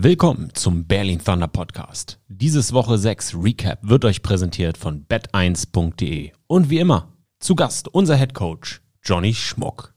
Willkommen 0.00 0.54
zum 0.54 0.86
Berlin 0.86 1.18
Thunder 1.18 1.48
Podcast. 1.48 2.20
Dieses 2.28 2.72
Woche 2.72 2.98
6 2.98 3.34
Recap 3.34 3.80
wird 3.82 4.04
euch 4.04 4.22
präsentiert 4.22 4.78
von 4.78 5.04
bet1.de. 5.06 6.30
Und 6.46 6.70
wie 6.70 6.78
immer, 6.78 7.12
zu 7.40 7.56
Gast 7.56 7.88
unser 7.88 8.16
Head 8.16 8.32
Coach 8.32 8.80
Johnny 9.02 9.34
Schmuck. 9.34 9.92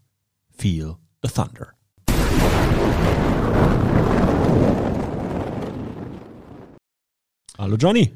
Feel 0.57 0.95
the 1.21 1.29
Thunder. 1.29 1.67
Hallo 7.59 7.75
Johnny. 7.75 8.11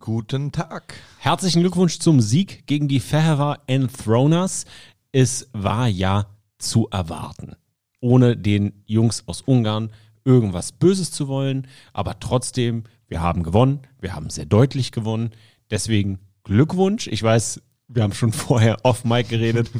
Guten 0.00 0.50
Tag. 0.50 0.94
Herzlichen 1.18 1.60
Glückwunsch 1.60 2.00
zum 2.00 2.20
Sieg 2.20 2.66
gegen 2.66 2.88
die 2.88 2.98
Fehervar 2.98 3.60
Enthroners. 3.68 4.64
Es 5.12 5.48
war 5.52 5.86
ja 5.86 6.26
zu 6.58 6.88
erwarten. 6.90 7.54
Ohne 8.00 8.36
den 8.36 8.82
Jungs 8.86 9.22
aus 9.28 9.42
Ungarn 9.42 9.90
irgendwas 10.24 10.72
Böses 10.72 11.10
zu 11.10 11.28
wollen, 11.28 11.66
aber 11.92 12.20
trotzdem, 12.20 12.84
wir 13.08 13.20
haben 13.20 13.42
gewonnen, 13.42 13.80
wir 14.00 14.14
haben 14.14 14.30
sehr 14.30 14.46
deutlich 14.46 14.92
gewonnen. 14.92 15.30
Deswegen 15.70 16.18
Glückwunsch. 16.44 17.06
Ich 17.06 17.22
weiß, 17.22 17.62
wir 17.88 18.02
haben 18.02 18.12
schon 18.12 18.32
vorher 18.32 18.84
off 18.84 19.04
Mic 19.04 19.28
geredet. 19.28 19.70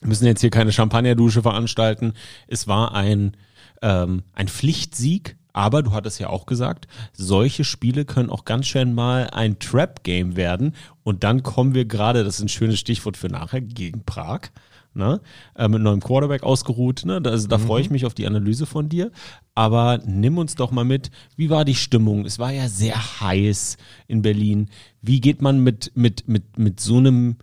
Wir 0.00 0.08
müssen 0.08 0.26
jetzt 0.26 0.40
hier 0.40 0.50
keine 0.50 0.72
Champagnerdusche 0.72 1.42
veranstalten. 1.42 2.12
Es 2.46 2.68
war 2.68 2.94
ein, 2.94 3.36
ähm, 3.82 4.22
ein 4.32 4.48
Pflichtsieg, 4.48 5.36
aber 5.52 5.82
du 5.82 5.92
hattest 5.92 6.18
ja 6.20 6.28
auch 6.28 6.46
gesagt, 6.46 6.88
solche 7.12 7.64
Spiele 7.64 8.04
können 8.04 8.28
auch 8.28 8.44
ganz 8.44 8.66
schön 8.66 8.92
mal 8.92 9.30
ein 9.30 9.58
Trap-Game 9.58 10.36
werden. 10.36 10.74
Und 11.04 11.24
dann 11.24 11.42
kommen 11.42 11.74
wir 11.74 11.86
gerade, 11.86 12.24
das 12.24 12.36
ist 12.36 12.42
ein 12.42 12.48
schönes 12.48 12.80
Stichwort 12.80 13.16
für 13.16 13.28
nachher, 13.28 13.60
gegen 13.60 14.04
Prag 14.04 14.50
ne? 14.94 15.20
Äh, 15.54 15.68
mit 15.68 15.82
neuem 15.82 16.00
Quarterback 16.00 16.42
ausgeruht. 16.42 17.04
Ne? 17.04 17.20
Also 17.24 17.48
da 17.48 17.58
mhm. 17.58 17.62
freue 17.62 17.82
ich 17.82 17.90
mich 17.90 18.06
auf 18.06 18.14
die 18.14 18.26
Analyse 18.26 18.66
von 18.66 18.88
dir. 18.88 19.10
Aber 19.54 19.98
nimm 20.04 20.38
uns 20.38 20.54
doch 20.54 20.70
mal 20.70 20.84
mit, 20.84 21.10
wie 21.36 21.50
war 21.50 21.64
die 21.64 21.74
Stimmung? 21.74 22.24
Es 22.24 22.38
war 22.38 22.52
ja 22.52 22.68
sehr 22.68 22.96
heiß 23.20 23.76
in 24.08 24.22
Berlin. 24.22 24.68
Wie 25.02 25.20
geht 25.20 25.42
man 25.42 25.60
mit, 25.60 25.92
mit, 25.94 26.28
mit, 26.28 26.58
mit 26.58 26.80
so 26.80 26.96
einem, 26.96 27.36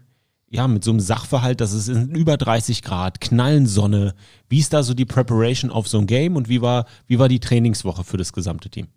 ja, 0.49 0.67
mit 0.67 0.83
so 0.83 0.91
einem 0.91 0.99
Sachverhalt, 0.99 1.61
dass 1.61 1.71
es 1.71 1.87
in 1.87 2.09
über 2.15 2.35
30 2.37 2.81
Grad, 2.81 3.21
knallen 3.21 3.67
Sonne. 3.67 4.15
Wie 4.49 4.59
ist 4.59 4.73
da 4.73 4.83
so 4.83 4.93
die 4.93 5.05
Preparation 5.05 5.71
auf 5.71 5.87
so 5.87 5.97
ein 5.97 6.07
Game 6.07 6.35
und 6.35 6.49
wie 6.49 6.61
war, 6.61 6.85
wie 7.07 7.19
war 7.19 7.29
die 7.29 7.39
Trainingswoche 7.39 8.03
für 8.03 8.17
das 8.17 8.33
gesamte 8.33 8.69
Team? 8.69 8.87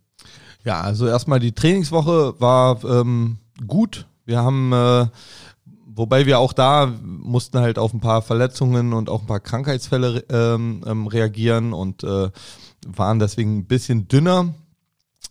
Ja, 0.65 0.81
also 0.81 1.07
erstmal 1.07 1.41
die 1.41 1.53
Trainingswoche 1.53 2.35
war 2.41 2.83
ähm, 2.85 3.39
gut. 3.67 4.07
Wir 4.25 4.39
haben 4.39 4.73
äh, 4.73 5.07
wobei 5.95 6.27
wir 6.27 6.39
auch 6.39 6.53
da 6.53 6.93
mussten 7.03 7.59
halt 7.61 7.79
auf 7.79 7.93
ein 7.93 8.01
paar 8.01 8.23
Verletzungen 8.23 8.93
und 8.93 9.09
auch 9.09 9.23
ein 9.23 9.27
paar 9.27 9.41
Krankheitsfälle 9.41 10.25
ähm, 10.29 10.83
ähm, 10.87 11.07
reagieren 11.07 11.73
und 11.73 12.05
äh, 12.05 12.31
waren 12.87 13.19
deswegen 13.19 13.59
ein 13.59 13.67
bisschen 13.67 14.09
dünner. 14.09 14.55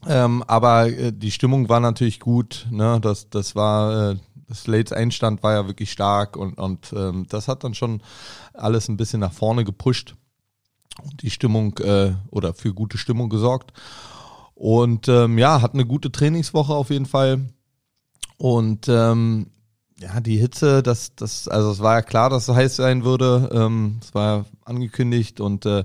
Ähm, 0.07 0.43
aber 0.47 0.87
äh, 0.87 1.11
die 1.13 1.31
Stimmung 1.31 1.69
war 1.69 1.79
natürlich 1.79 2.19
gut. 2.19 2.67
Ne? 2.71 2.99
Das, 3.01 3.29
das 3.29 3.55
war 3.55 4.11
äh, 4.11 4.15
das 4.47 4.63
Slates 4.63 4.91
Einstand 4.91 5.43
war 5.43 5.53
ja 5.53 5.67
wirklich 5.67 5.91
stark 5.91 6.37
und, 6.37 6.57
und 6.57 6.93
ähm, 6.95 7.25
das 7.29 7.47
hat 7.47 7.63
dann 7.63 7.73
schon 7.73 8.01
alles 8.53 8.87
ein 8.89 8.97
bisschen 8.97 9.19
nach 9.19 9.33
vorne 9.33 9.63
gepusht 9.63 10.15
und 11.01 11.21
die 11.21 11.29
Stimmung 11.29 11.77
äh, 11.79 12.13
oder 12.29 12.53
für 12.53 12.73
gute 12.73 12.97
Stimmung 12.97 13.29
gesorgt. 13.29 13.73
Und 14.53 15.07
ähm, 15.07 15.37
ja, 15.37 15.61
hat 15.61 15.73
eine 15.73 15.85
gute 15.85 16.11
Trainingswoche 16.11 16.73
auf 16.73 16.89
jeden 16.89 17.07
Fall. 17.07 17.49
Und 18.37 18.87
ähm, 18.87 19.47
ja, 20.03 20.19
die 20.19 20.37
Hitze, 20.37 20.83
das, 20.83 21.15
das, 21.15 21.47
also 21.47 21.71
es 21.71 21.79
war 21.79 21.95
ja 21.95 22.01
klar, 22.01 22.29
dass 22.29 22.49
es 22.49 22.55
heiß 22.55 22.75
sein 22.75 23.05
würde. 23.05 23.49
Ähm, 23.53 23.99
es 24.01 24.13
war 24.13 24.37
ja 24.37 24.45
angekündigt 24.65 25.39
und 25.39 25.65
äh, 25.65 25.83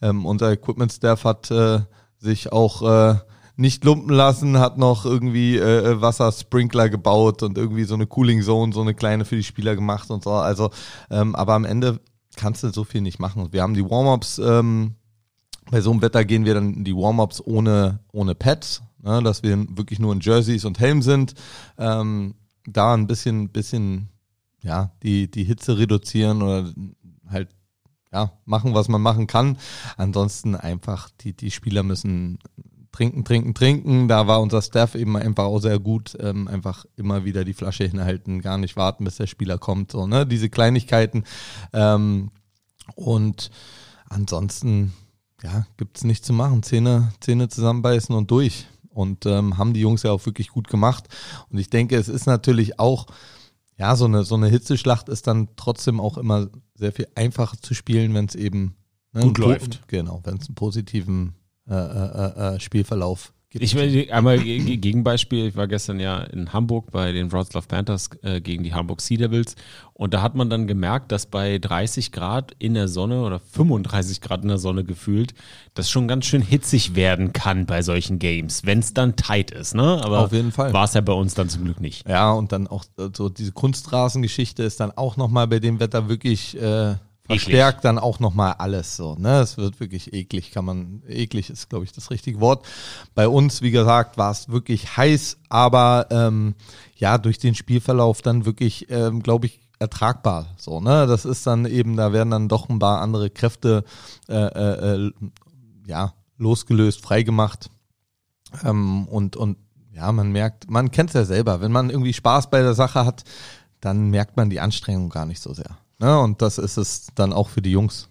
ähm, 0.00 0.24
unser 0.24 0.52
Equipment-Staff 0.52 1.24
hat 1.24 1.50
äh, 1.50 1.80
sich 2.18 2.52
auch 2.52 2.82
äh, 2.82 3.18
nicht 3.56 3.84
lumpen 3.84 4.14
lassen, 4.14 4.58
hat 4.58 4.78
noch 4.78 5.04
irgendwie 5.04 5.58
äh, 5.58 6.00
Wassersprinkler 6.00 6.88
gebaut 6.88 7.42
und 7.42 7.58
irgendwie 7.58 7.84
so 7.84 7.94
eine 7.94 8.06
Cooling 8.06 8.42
Zone, 8.42 8.72
so 8.72 8.80
eine 8.80 8.94
kleine 8.94 9.26
für 9.26 9.36
die 9.36 9.44
Spieler 9.44 9.74
gemacht 9.74 10.10
und 10.10 10.24
so. 10.24 10.32
Also, 10.32 10.70
ähm, 11.10 11.34
aber 11.34 11.52
am 11.52 11.66
Ende 11.66 12.00
kannst 12.36 12.62
du 12.62 12.70
so 12.70 12.84
viel 12.84 13.02
nicht 13.02 13.18
machen. 13.18 13.52
Wir 13.52 13.62
haben 13.62 13.74
die 13.74 13.84
Warm-ups, 13.84 14.38
ähm, 14.38 14.94
bei 15.70 15.82
so 15.82 15.90
einem 15.90 16.00
Wetter 16.00 16.24
gehen 16.24 16.46
wir 16.46 16.54
dann 16.54 16.84
die 16.84 16.96
Warm-ups 16.96 17.42
ohne, 17.44 18.00
ohne 18.12 18.34
Pads, 18.34 18.82
ne, 19.02 19.22
dass 19.22 19.42
wir 19.42 19.66
wirklich 19.76 19.98
nur 19.98 20.14
in 20.14 20.20
Jerseys 20.20 20.64
und 20.64 20.80
Helm 20.80 21.02
sind. 21.02 21.34
Ähm, 21.78 22.34
da 22.72 22.94
ein 22.94 23.06
bisschen, 23.06 23.50
bisschen, 23.50 24.08
ja, 24.62 24.92
die, 25.02 25.30
die 25.30 25.44
Hitze 25.44 25.78
reduzieren 25.78 26.42
oder 26.42 26.72
halt, 27.28 27.48
ja, 28.12 28.32
machen, 28.44 28.74
was 28.74 28.88
man 28.88 29.02
machen 29.02 29.26
kann. 29.26 29.56
Ansonsten 29.96 30.56
einfach, 30.56 31.10
die, 31.20 31.32
die 31.32 31.50
Spieler 31.50 31.82
müssen 31.82 32.38
trinken, 32.92 33.24
trinken, 33.24 33.54
trinken. 33.54 34.08
Da 34.08 34.26
war 34.26 34.40
unser 34.40 34.62
Staff 34.62 34.94
eben 34.94 35.16
einfach 35.16 35.44
auch 35.44 35.60
sehr 35.60 35.78
gut. 35.78 36.16
Ähm, 36.20 36.48
einfach 36.48 36.84
immer 36.96 37.24
wieder 37.24 37.44
die 37.44 37.54
Flasche 37.54 37.84
hinhalten, 37.84 38.40
gar 38.40 38.58
nicht 38.58 38.76
warten, 38.76 39.04
bis 39.04 39.16
der 39.16 39.26
Spieler 39.26 39.58
kommt. 39.58 39.92
So, 39.92 40.06
ne? 40.06 40.26
Diese 40.26 40.50
Kleinigkeiten. 40.50 41.24
Ähm, 41.72 42.30
und 42.96 43.50
ansonsten, 44.08 44.92
ja, 45.42 45.66
gibt's 45.76 46.04
nichts 46.04 46.26
zu 46.26 46.32
machen. 46.32 46.62
Zähne, 46.62 47.12
Zähne 47.20 47.48
zusammenbeißen 47.48 48.14
und 48.14 48.30
durch 48.30 48.66
und 49.00 49.26
ähm, 49.26 49.58
haben 49.58 49.72
die 49.72 49.80
Jungs 49.80 50.02
ja 50.02 50.12
auch 50.12 50.24
wirklich 50.26 50.48
gut 50.48 50.68
gemacht. 50.68 51.08
Und 51.48 51.58
ich 51.58 51.70
denke, 51.70 51.96
es 51.96 52.08
ist 52.08 52.26
natürlich 52.26 52.78
auch, 52.78 53.06
ja, 53.76 53.96
so 53.96 54.04
eine, 54.04 54.24
so 54.24 54.34
eine 54.34 54.48
Hitzeschlacht 54.48 55.08
ist 55.08 55.26
dann 55.26 55.48
trotzdem 55.56 56.00
auch 56.00 56.18
immer 56.18 56.48
sehr 56.74 56.92
viel 56.92 57.08
einfacher 57.14 57.56
zu 57.60 57.74
spielen, 57.74 58.14
wenn 58.14 58.26
es 58.26 58.34
eben 58.34 58.76
ne, 59.12 59.22
gut 59.22 59.38
läuft. 59.38 59.88
Genau, 59.88 60.20
wenn 60.24 60.36
es 60.36 60.48
einen 60.48 60.54
positiven 60.54 61.34
äh, 61.68 61.74
äh, 61.74 62.54
äh, 62.56 62.60
Spielverlauf 62.60 63.26
Gibt 63.26 63.39
ich 63.52 63.74
will 63.74 64.08
einmal 64.12 64.38
Gegenbeispiel. 64.38 65.46
Ich 65.48 65.56
war 65.56 65.66
gestern 65.66 65.98
ja 65.98 66.18
in 66.18 66.52
Hamburg 66.52 66.92
bei 66.92 67.10
den 67.10 67.32
Wroclaw 67.32 67.66
Panthers 67.66 68.10
äh, 68.22 68.40
gegen 68.40 68.62
die 68.62 68.74
Hamburg 68.74 69.00
Sea 69.00 69.18
Devils 69.18 69.56
und 69.92 70.14
da 70.14 70.22
hat 70.22 70.36
man 70.36 70.48
dann 70.48 70.68
gemerkt, 70.68 71.10
dass 71.10 71.26
bei 71.26 71.58
30 71.58 72.12
Grad 72.12 72.54
in 72.60 72.74
der 72.74 72.86
Sonne 72.86 73.22
oder 73.22 73.40
35 73.40 74.20
Grad 74.20 74.42
in 74.42 74.48
der 74.48 74.58
Sonne 74.58 74.84
gefühlt, 74.84 75.34
das 75.74 75.90
schon 75.90 76.06
ganz 76.06 76.26
schön 76.26 76.42
hitzig 76.42 76.94
werden 76.94 77.32
kann 77.32 77.66
bei 77.66 77.82
solchen 77.82 78.20
Games, 78.20 78.64
wenn 78.64 78.78
es 78.78 78.94
dann 78.94 79.16
tight 79.16 79.50
ist. 79.50 79.74
Ne? 79.74 80.00
Aber 80.04 80.20
auf 80.20 80.32
jeden 80.32 80.52
Fall 80.52 80.72
war 80.72 80.84
es 80.84 80.94
ja 80.94 81.00
bei 81.00 81.12
uns 81.12 81.34
dann 81.34 81.48
zum 81.48 81.64
Glück 81.64 81.80
nicht. 81.80 82.08
Ja 82.08 82.30
und 82.32 82.52
dann 82.52 82.68
auch 82.68 82.84
äh, 82.98 83.08
so 83.12 83.28
diese 83.28 83.50
Kunstrasengeschichte 83.50 84.62
ist 84.62 84.78
dann 84.78 84.92
auch 84.92 85.16
nochmal 85.16 85.48
bei 85.48 85.58
dem 85.58 85.80
Wetter 85.80 86.08
wirklich 86.08 86.56
äh, 86.56 86.94
verstärkt 87.30 87.84
dann 87.84 87.98
auch 87.98 88.20
nochmal 88.20 88.54
alles 88.58 88.96
so. 88.96 89.14
Ne? 89.14 89.40
Es 89.40 89.56
wird 89.56 89.80
wirklich 89.80 90.12
eklig, 90.12 90.50
kann 90.50 90.64
man, 90.64 91.02
eklig 91.08 91.50
ist, 91.50 91.68
glaube 91.68 91.84
ich, 91.84 91.92
das 91.92 92.10
richtige 92.10 92.40
Wort. 92.40 92.66
Bei 93.14 93.28
uns, 93.28 93.62
wie 93.62 93.70
gesagt, 93.70 94.18
war 94.18 94.30
es 94.30 94.48
wirklich 94.48 94.96
heiß, 94.96 95.38
aber 95.48 96.06
ähm, 96.10 96.54
ja, 96.96 97.18
durch 97.18 97.38
den 97.38 97.54
Spielverlauf 97.54 98.22
dann 98.22 98.44
wirklich, 98.44 98.90
ähm, 98.90 99.22
glaube 99.22 99.46
ich, 99.46 99.60
ertragbar. 99.78 100.48
So, 100.58 100.80
ne? 100.80 101.06
Das 101.06 101.24
ist 101.24 101.46
dann 101.46 101.64
eben, 101.64 101.96
da 101.96 102.12
werden 102.12 102.30
dann 102.30 102.48
doch 102.48 102.68
ein 102.68 102.78
paar 102.78 103.00
andere 103.00 103.30
Kräfte 103.30 103.84
äh, 104.28 104.34
äh, 104.34 105.06
äh 105.06 105.12
ja, 105.86 106.14
losgelöst, 106.36 107.00
freigemacht. 107.00 107.70
Ähm, 108.64 109.06
und, 109.08 109.36
und 109.36 109.56
ja, 109.92 110.12
man 110.12 110.30
merkt, 110.30 110.70
man 110.70 110.90
kennt 110.90 111.10
es 111.10 111.14
ja 111.14 111.24
selber, 111.24 111.60
wenn 111.60 111.72
man 111.72 111.90
irgendwie 111.90 112.12
Spaß 112.12 112.50
bei 112.50 112.62
der 112.62 112.74
Sache 112.74 113.04
hat, 113.04 113.24
dann 113.80 114.10
merkt 114.10 114.36
man 114.36 114.50
die 114.50 114.60
Anstrengung 114.60 115.08
gar 115.08 115.26
nicht 115.26 115.40
so 115.40 115.52
sehr. 115.52 115.78
Ja, 116.00 116.20
und 116.20 116.40
das 116.40 116.58
ist 116.58 116.76
es 116.76 117.08
dann 117.14 117.32
auch 117.32 117.48
für 117.48 117.62
die 117.62 117.72
Jungs. 117.72 118.08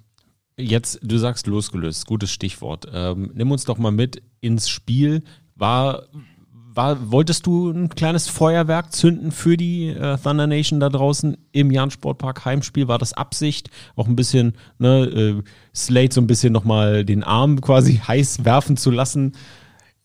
Jetzt, 0.57 1.00
du 1.01 1.17
sagst 1.17 1.47
losgelöst, 1.47 2.05
gutes 2.05 2.31
Stichwort. 2.31 2.85
Ähm, 2.94 3.31
nimm 3.33 3.51
uns 3.51 3.63
doch 3.63 3.77
mal 3.77 3.91
mit 3.91 4.22
ins 4.41 4.69
Spiel. 4.69 5.23
War, 5.55 6.03
war, 6.51 7.11
wolltest 7.11 7.45
du 7.45 7.72
ein 7.72 7.89
kleines 7.89 8.27
Feuerwerk 8.27 8.91
zünden 8.91 9.31
für 9.31 9.55
die 9.55 9.88
äh, 9.88 10.17
Thunder 10.17 10.47
Nation 10.47 10.81
da 10.81 10.89
draußen 10.89 11.38
im 11.53 11.72
Jan 11.72 11.91
Sportpark 11.91 12.44
Heimspiel? 12.44 12.89
War 12.89 12.97
das 12.97 13.13
Absicht? 13.13 13.69
Auch 13.95 14.07
ein 14.07 14.17
bisschen, 14.17 14.53
ne, 14.79 15.06
äh, 15.06 15.44
Slate 15.73 16.13
so 16.13 16.21
ein 16.21 16.27
bisschen 16.27 16.51
nochmal 16.51 17.06
den 17.06 17.23
Arm 17.23 17.61
quasi 17.61 17.95
heiß 18.07 18.44
werfen 18.44 18.75
zu 18.75 18.91
lassen? 18.91 19.38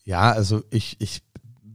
Ja, 0.05 0.31
also 0.31 0.63
ich, 0.69 0.95
ich 0.99 1.21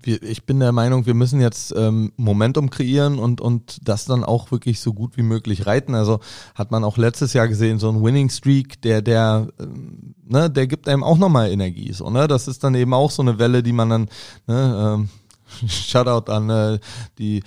wir, 0.02 0.23
ich 0.23 0.44
bin 0.44 0.61
der 0.61 0.73
Meinung, 0.73 1.06
wir 1.06 1.14
müssen 1.14 1.41
jetzt 1.41 1.75
ähm, 1.76 2.12
Momentum 2.17 2.70
kreieren 2.70 3.19
und, 3.19 3.41
und 3.41 3.88
das 3.88 4.05
dann 4.05 4.25
auch 4.25 4.50
wirklich 4.50 4.81
so 4.81 4.93
gut 4.93 5.17
wie 5.17 5.23
möglich 5.23 5.67
reiten. 5.67 5.94
Also 5.94 6.20
hat 6.55 6.70
man 6.70 6.85
auch 6.85 6.97
letztes 6.97 7.32
Jahr 7.32 7.49
gesehen, 7.49 7.79
so 7.79 7.91
ein 7.91 8.02
Winning 8.02 8.31
Streak, 8.31 8.81
der, 8.82 9.02
der, 9.02 9.49
ähm, 9.58 10.14
ne, 10.26 10.50
der 10.50 10.67
gibt 10.67 10.88
einem 10.88 11.05
auch 11.05 11.19
nochmal 11.19 11.50
Energie. 11.50 11.93
So, 11.93 12.11
ne? 12.11 12.29
Das 12.29 12.49
ist 12.49 12.64
dann 12.64 12.75
eben 12.75 12.94
auch 12.94 13.11
so 13.11 13.23
eine 13.23 13.38
Welle, 13.38 13.62
die 13.62 13.73
man 13.73 13.91
dann, 13.91 14.08
ne, 14.47 14.94
ähm, 14.94 15.08
Shoutout 15.69 16.31
an 16.31 16.50
äh, 16.50 16.79
die 17.19 17.43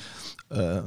äh, 0.50 0.82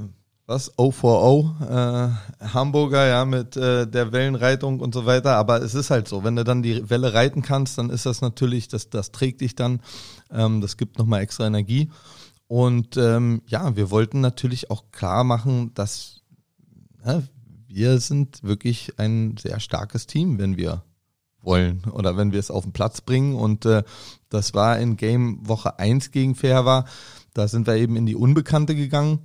was, 0.46 0.72
O4O, 0.78 1.60
äh, 1.60 2.46
Hamburger, 2.54 3.06
ja, 3.06 3.25
mit 3.25 3.56
äh, 3.56 3.87
der 3.87 4.12
Wellenreitung 4.12 4.81
und 4.81 4.94
so 4.94 5.04
weiter. 5.04 5.37
Aber 5.37 5.60
es 5.60 5.75
ist 5.75 5.90
halt 5.90 6.06
so, 6.06 6.22
wenn 6.22 6.37
du 6.37 6.44
dann 6.44 6.62
die 6.62 6.88
Welle 6.88 7.14
reiten 7.14 7.43
kannst, 7.43 7.78
dann 7.78 7.90
ist 7.90 8.06
das 8.06 8.20
natürlich, 8.20 8.69
das, 8.69 8.88
das 8.88 9.10
trägt 9.10 9.40
dich 9.40 9.56
dann, 9.56 9.81
ähm, 10.31 10.60
das 10.60 10.76
gibt 10.76 10.98
nochmal 10.98 11.22
extra 11.22 11.46
Energie. 11.46 11.90
Und 12.46 12.96
ähm, 12.96 13.43
ja, 13.48 13.75
wir 13.75 13.90
wollten 13.90 14.20
natürlich 14.20 14.70
auch 14.70 14.84
klar 14.93 15.25
machen, 15.25 15.72
dass 15.75 16.22
ja, 17.04 17.22
wir 17.66 17.98
sind 17.98 18.43
wirklich 18.44 18.98
ein 18.98 19.37
sehr 19.37 19.58
starkes 19.58 20.06
Team, 20.06 20.38
wenn 20.38 20.56
wir 20.56 20.82
wollen 21.43 21.82
oder 21.93 22.16
wenn 22.16 22.32
wir 22.32 22.40
es 22.40 22.50
auf 22.52 22.64
den 22.64 22.72
Platz 22.72 23.00
bringen. 23.00 23.34
Und 23.34 23.66
äh, 23.66 23.82
das 24.28 24.54
war 24.54 24.78
in 24.78 24.96
Game 24.96 25.46
Woche 25.48 25.78
1 25.81 26.12
gegen 26.12 26.37
Fairwa. 26.37 26.84
Da 27.34 27.48
sind 27.48 27.66
wir 27.66 27.75
eben 27.75 27.96
in 27.96 28.06
die 28.06 28.16
Unbekannte 28.16 28.75
gegangen. 28.75 29.20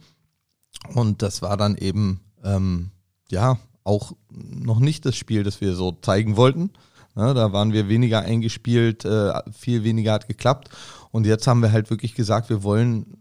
Und 0.93 1.21
das 1.21 1.41
war 1.41 1.57
dann 1.57 1.75
eben, 1.75 2.21
ähm, 2.43 2.91
ja, 3.29 3.57
auch 3.83 4.13
noch 4.29 4.79
nicht 4.79 5.05
das 5.05 5.15
Spiel, 5.15 5.43
das 5.43 5.61
wir 5.61 5.73
so 5.75 5.91
zeigen 5.91 6.37
wollten. 6.37 6.71
Ja, 7.15 7.33
da 7.33 7.51
waren 7.51 7.73
wir 7.73 7.89
weniger 7.89 8.21
eingespielt, 8.21 9.03
äh, 9.05 9.33
viel 9.51 9.83
weniger 9.83 10.13
hat 10.13 10.27
geklappt. 10.27 10.69
Und 11.11 11.25
jetzt 11.25 11.45
haben 11.47 11.61
wir 11.61 11.71
halt 11.71 11.89
wirklich 11.89 12.15
gesagt, 12.15 12.49
wir 12.49 12.63
wollen 12.63 13.17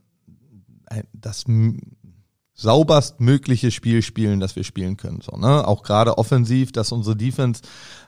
das 1.12 1.44
sauberst 2.54 3.20
mögliche 3.20 3.70
Spiel 3.70 4.02
spielen, 4.02 4.40
das 4.40 4.54
wir 4.54 4.64
spielen 4.64 4.96
können. 4.96 5.20
So, 5.22 5.36
ne? 5.36 5.66
Auch 5.66 5.82
gerade 5.82 6.18
offensiv, 6.18 6.72
dass 6.72 6.92
unsere 6.92 7.16
Defense 7.16 7.62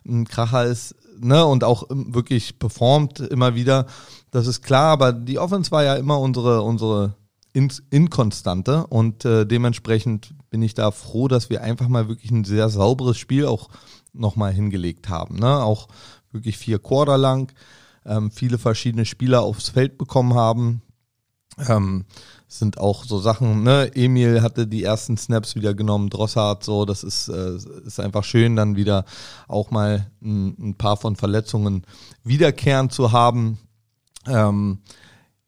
ein 0.07 0.27
Kracher 0.27 0.65
ist, 0.65 0.95
ne, 1.19 1.45
und 1.45 1.65
auch 1.65 1.85
wirklich 1.89 2.59
performt 2.59 3.21
immer 3.21 3.55
wieder. 3.55 3.87
Das 4.31 4.47
ist 4.47 4.63
klar, 4.63 4.93
aber 4.93 5.13
die 5.13 5.39
Offense 5.39 5.71
war 5.71 5.85
ja 5.85 5.95
immer 5.95 6.19
unsere, 6.19 6.63
unsere 6.63 7.15
Inkonstante 7.53 8.87
und 8.87 9.25
äh, 9.25 9.47
dementsprechend 9.47 10.35
bin 10.51 10.63
ich 10.63 10.75
da 10.75 10.91
froh, 10.91 11.29
dass 11.29 11.51
wir 11.51 11.63
einfach 11.63 11.89
mal 11.89 12.09
wirklich 12.09 12.31
ein 12.31 12.45
sehr 12.45 12.69
sauberes 12.71 13.19
Spiel 13.19 13.47
auch 13.47 13.69
nochmal 14.13 14.53
hingelegt 14.53 15.09
haben. 15.09 15.37
Ne? 15.37 15.63
Auch 15.63 15.89
wirklich 16.31 16.57
vier 16.57 16.79
Quarter 16.79 17.19
lang, 17.19 17.53
ähm, 18.07 18.31
viele 18.31 18.59
verschiedene 18.59 19.05
Spieler 19.05 19.43
aufs 19.43 19.69
Feld 19.69 19.99
bekommen 19.99 20.35
haben. 20.35 20.83
Ähm, 21.69 22.07
sind 22.49 22.79
auch 22.79 23.05
so 23.05 23.19
Sachen, 23.19 23.63
ne, 23.63 23.91
Emil 23.95 24.43
hatte 24.43 24.67
die 24.67 24.85
ersten 24.85 25.17
Snaps 25.17 25.55
wieder 25.55 25.75
genommen, 25.75 26.11
Drossard, 26.11 26.65
so, 26.65 26.85
das 26.85 27.03
ist, 27.03 27.29
äh, 27.29 27.57
ist 27.85 28.01
einfach 28.01 28.25
schön, 28.25 28.57
dann 28.57 28.77
wieder 28.77 29.05
auch 29.49 29.71
mal 29.71 30.11
ein, 30.23 30.55
ein 30.59 30.75
paar 30.77 30.97
von 30.97 31.17
Verletzungen 31.17 31.85
wiederkehren 32.25 32.91
zu 32.91 33.13
haben. 33.13 33.59
Ähm, 34.27 34.79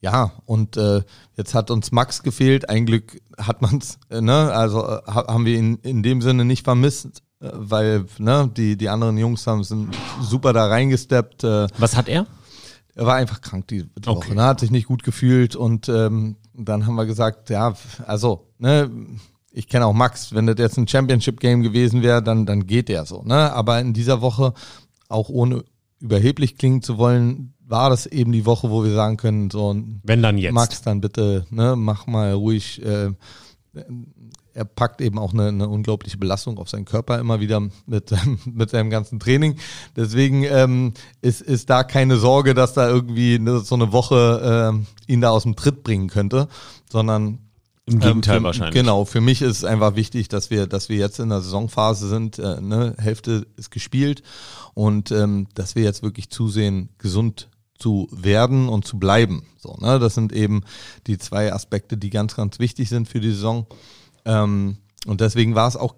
ja, 0.05 0.33
und 0.45 0.77
äh, 0.77 1.03
jetzt 1.35 1.55
hat 1.55 1.71
uns 1.71 1.91
Max 1.91 2.23
gefehlt. 2.23 2.69
Ein 2.69 2.85
Glück 2.85 3.23
hat 3.39 3.63
man's, 3.63 3.99
äh, 4.11 4.21
ne? 4.21 4.53
Also 4.53 4.87
äh, 4.87 5.01
haben 5.07 5.47
wir 5.47 5.57
ihn 5.57 5.77
in 5.77 6.03
dem 6.03 6.21
Sinne 6.21 6.45
nicht 6.45 6.63
vermisst, 6.63 7.23
äh, 7.41 7.49
weil 7.55 8.05
ne, 8.19 8.51
die, 8.55 8.77
die 8.77 8.91
anderen 8.91 9.17
Jungs 9.17 9.47
haben 9.47 9.65
sind 9.65 9.97
super 10.21 10.53
da 10.53 10.67
reingesteppt. 10.67 11.45
Äh, 11.45 11.69
Was 11.79 11.97
hat 11.97 12.11
er? 12.11 12.27
Er 12.95 13.07
war 13.07 13.15
einfach 13.15 13.41
krank 13.41 13.67
die, 13.69 13.85
die 13.85 14.09
okay. 14.09 14.29
Woche, 14.29 14.35
ne? 14.35 14.43
hat 14.45 14.61
sich 14.61 14.71
nicht 14.71 14.89
gut 14.89 15.05
gefühlt 15.05 15.57
und 15.57 15.89
ähm, 15.89 16.37
dann 16.53 16.87
haben 16.87 16.97
wir 16.97 17.07
gesagt, 17.07 17.49
ja, 17.49 17.75
also, 18.07 18.53
ne, 18.59 18.91
ich 19.53 19.69
kenne 19.69 19.87
auch 19.87 19.95
Max, 19.95 20.35
wenn 20.35 20.47
das 20.47 20.57
jetzt 20.59 20.77
ein 20.77 20.87
Championship-Game 20.87 21.63
gewesen 21.63 22.03
wäre, 22.03 22.23
dann, 22.23 22.45
dann 22.45 22.67
geht 22.67 22.91
der 22.91 23.07
so, 23.07 23.23
ne? 23.23 23.55
Aber 23.55 23.81
in 23.81 23.95
dieser 23.95 24.21
Woche, 24.21 24.53
auch 25.09 25.31
ohne 25.31 25.65
überheblich 25.99 26.59
klingen 26.59 26.83
zu 26.83 26.99
wollen, 26.99 27.54
war 27.67 27.91
das 27.91 28.07
eben 28.07 28.33
die 28.33 28.47
Woche, 28.47 28.71
wo 28.71 28.85
wir 28.85 28.95
sagen 28.95 29.17
können, 29.17 29.51
so, 29.51 29.75
wenn 30.03 30.23
dann 30.23 30.39
jetzt. 30.39 30.55
Max, 30.55 30.83
dann 30.83 31.01
bitte, 31.01 31.47
ne, 31.51 31.77
mach 31.77 32.07
mal 32.07 32.33
ruhig, 32.33 32.83
äh, 32.85 33.11
er 34.55 34.65
packt 34.65 35.01
eben 35.01 35.19
auch 35.19 35.33
eine, 35.33 35.49
eine 35.49 35.69
unglaubliche 35.69 36.17
Belastung 36.17 36.59
auf 36.59 36.71
seinen 36.71 36.85
Körper 36.85 37.19
immer 37.19 37.41
wieder 37.41 37.61
mit, 37.87 38.15
mit 38.45 38.71
seinem 38.71 38.91
ganzen 38.91 39.19
Training. 39.19 39.57
Deswegen 39.97 40.45
ähm, 40.45 40.95
ist, 41.21 41.41
ist 41.41 41.71
da 41.71 41.83
keine 41.83 42.17
Sorge, 42.17 42.55
dass 42.55 42.73
da 42.73 42.89
irgendwie 42.89 43.35
eine, 43.35 43.61
so 43.61 43.75
eine 43.75 43.93
Woche 43.93 44.85
äh, 45.09 45.13
ihn 45.13 45.21
da 45.21 45.31
aus 45.31 45.43
dem 45.43 45.57
Tritt 45.57 45.83
bringen 45.83 46.09
könnte, 46.09 46.49
sondern 46.91 47.41
im 47.87 47.99
Gegenteil 47.99 48.37
ähm, 48.37 48.43
für, 48.43 48.47
wahrscheinlich. 48.47 48.75
Genau, 48.75 49.05
für 49.05 49.21
mich 49.21 49.43
ist 49.43 49.59
es 49.59 49.65
einfach 49.65 49.97
wichtig, 49.97 50.29
dass 50.29 50.51
wir, 50.51 50.67
dass 50.67 50.89
wir 50.89 50.97
jetzt 50.97 51.19
in 51.19 51.29
der 51.29 51.41
Saisonphase 51.41 52.09
sind. 52.09 52.39
Äh, 52.39 52.61
ne, 52.61 52.95
Hälfte 52.97 53.47
ist 53.57 53.71
gespielt 53.71 54.23
und 54.73 55.11
ähm, 55.11 55.49
dass 55.55 55.75
wir 55.75 55.83
jetzt 55.83 56.03
wirklich 56.03 56.31
zusehen, 56.31 56.91
gesund 56.99 57.49
zu 57.79 58.09
werden 58.11 58.69
und 58.69 58.87
zu 58.87 58.99
bleiben. 58.99 59.45
So, 59.59 59.77
ne, 59.81 59.99
das 59.99 60.15
sind 60.15 60.33
eben 60.33 60.63
die 61.07 61.19
zwei 61.19 61.53
Aspekte, 61.53 61.97
die 61.97 62.11
ganz, 62.11 62.37
ganz 62.37 62.59
wichtig 62.59 62.89
sind 62.89 63.09
für 63.09 63.21
die 63.21 63.31
Saison. 63.31 63.67
Ähm, 64.25 64.79
und 65.07 65.21
deswegen 65.21 65.55
war 65.55 65.69
es 65.69 65.77
auch 65.77 65.95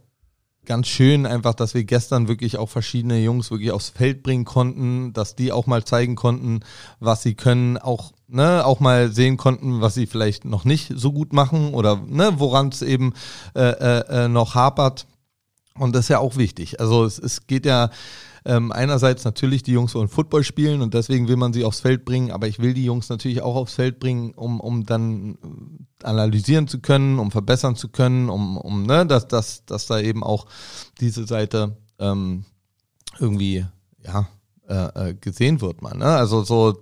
ganz 0.67 0.89
schön 0.89 1.27
einfach, 1.27 1.55
dass 1.55 1.75
wir 1.75 1.85
gestern 1.85 2.29
wirklich 2.29 2.59
auch 2.59 2.69
verschiedene 2.69 3.19
Jungs 3.19 3.51
wirklich 3.51 3.71
aufs 3.71 3.91
Feld 3.91 4.23
bringen 4.23 4.45
konnten, 4.45 5.13
dass 5.13 5.37
die 5.37 5.53
auch 5.53 5.67
mal 5.67 5.85
zeigen 5.85 6.17
konnten, 6.17 6.61
was 6.99 7.23
sie 7.23 7.35
können, 7.35 7.79
auch 7.79 8.13
ne, 8.29 8.67
auch 8.67 8.81
mal 8.81 9.11
sehen 9.13 9.37
konnten, 9.37 9.81
was 9.81 9.95
sie 9.95 10.07
vielleicht 10.07 10.45
noch 10.45 10.65
nicht 10.65 10.93
so 10.95 11.13
gut 11.13 11.33
machen 11.33 11.73
oder 11.73 12.03
ne, 12.07 12.35
woran 12.39 12.69
es 12.69 12.83
eben 12.83 13.15
äh, 13.55 13.61
äh, 13.61 14.25
äh 14.25 14.29
noch 14.29 14.55
hapert. 14.55 15.07
Und 15.79 15.95
das 15.95 16.07
ist 16.07 16.09
ja 16.09 16.19
auch 16.19 16.37
wichtig. 16.37 16.81
Also 16.81 17.05
es, 17.05 17.19
es 17.19 17.47
geht 17.47 17.67
ja 17.67 17.91
ähm, 18.47 18.71
einerseits 18.71 19.25
natürlich, 19.25 19.65
die 19.65 19.73
Jungs 19.73 19.93
wollen 19.97 20.07
Football 20.07 20.45
spielen 20.45 20.81
und 20.81 20.95
deswegen 20.95 21.27
will 21.27 21.37
man 21.37 21.53
sie 21.53 21.65
aufs 21.65 21.81
Feld 21.81 22.05
bringen, 22.05 22.31
aber 22.31 22.47
ich 22.47 22.61
will 22.61 22.75
die 22.75 22.85
Jungs 22.85 23.09
natürlich 23.09 23.43
auch 23.43 23.57
aufs 23.57 23.75
Feld 23.75 23.99
bringen, 23.99 24.35
um, 24.35 24.61
um 24.61 24.87
dann 24.87 25.37
analysieren 26.05 26.69
zu 26.69 26.79
können, 26.79 27.19
um 27.19 27.33
verbessern 27.33 27.75
zu 27.75 27.89
können, 27.89 28.31
um, 28.31 28.57
um 28.57 28.85
ne, 28.85 29.05
dass, 29.05 29.27
dass, 29.27 29.65
dass 29.67 29.87
da 29.89 29.99
eben 29.99 30.23
auch 30.23 30.47
diese 31.01 31.27
Seite 31.27 31.77
ähm, 31.99 32.45
irgendwie 33.19 33.67
ja, 34.05 34.29
äh, 34.69 35.11
äh 35.11 35.15
gesehen 35.15 35.61
wird 35.61 35.83
man. 35.83 35.99
Ne? 35.99 36.07
Also 36.07 36.45
so 36.45 36.81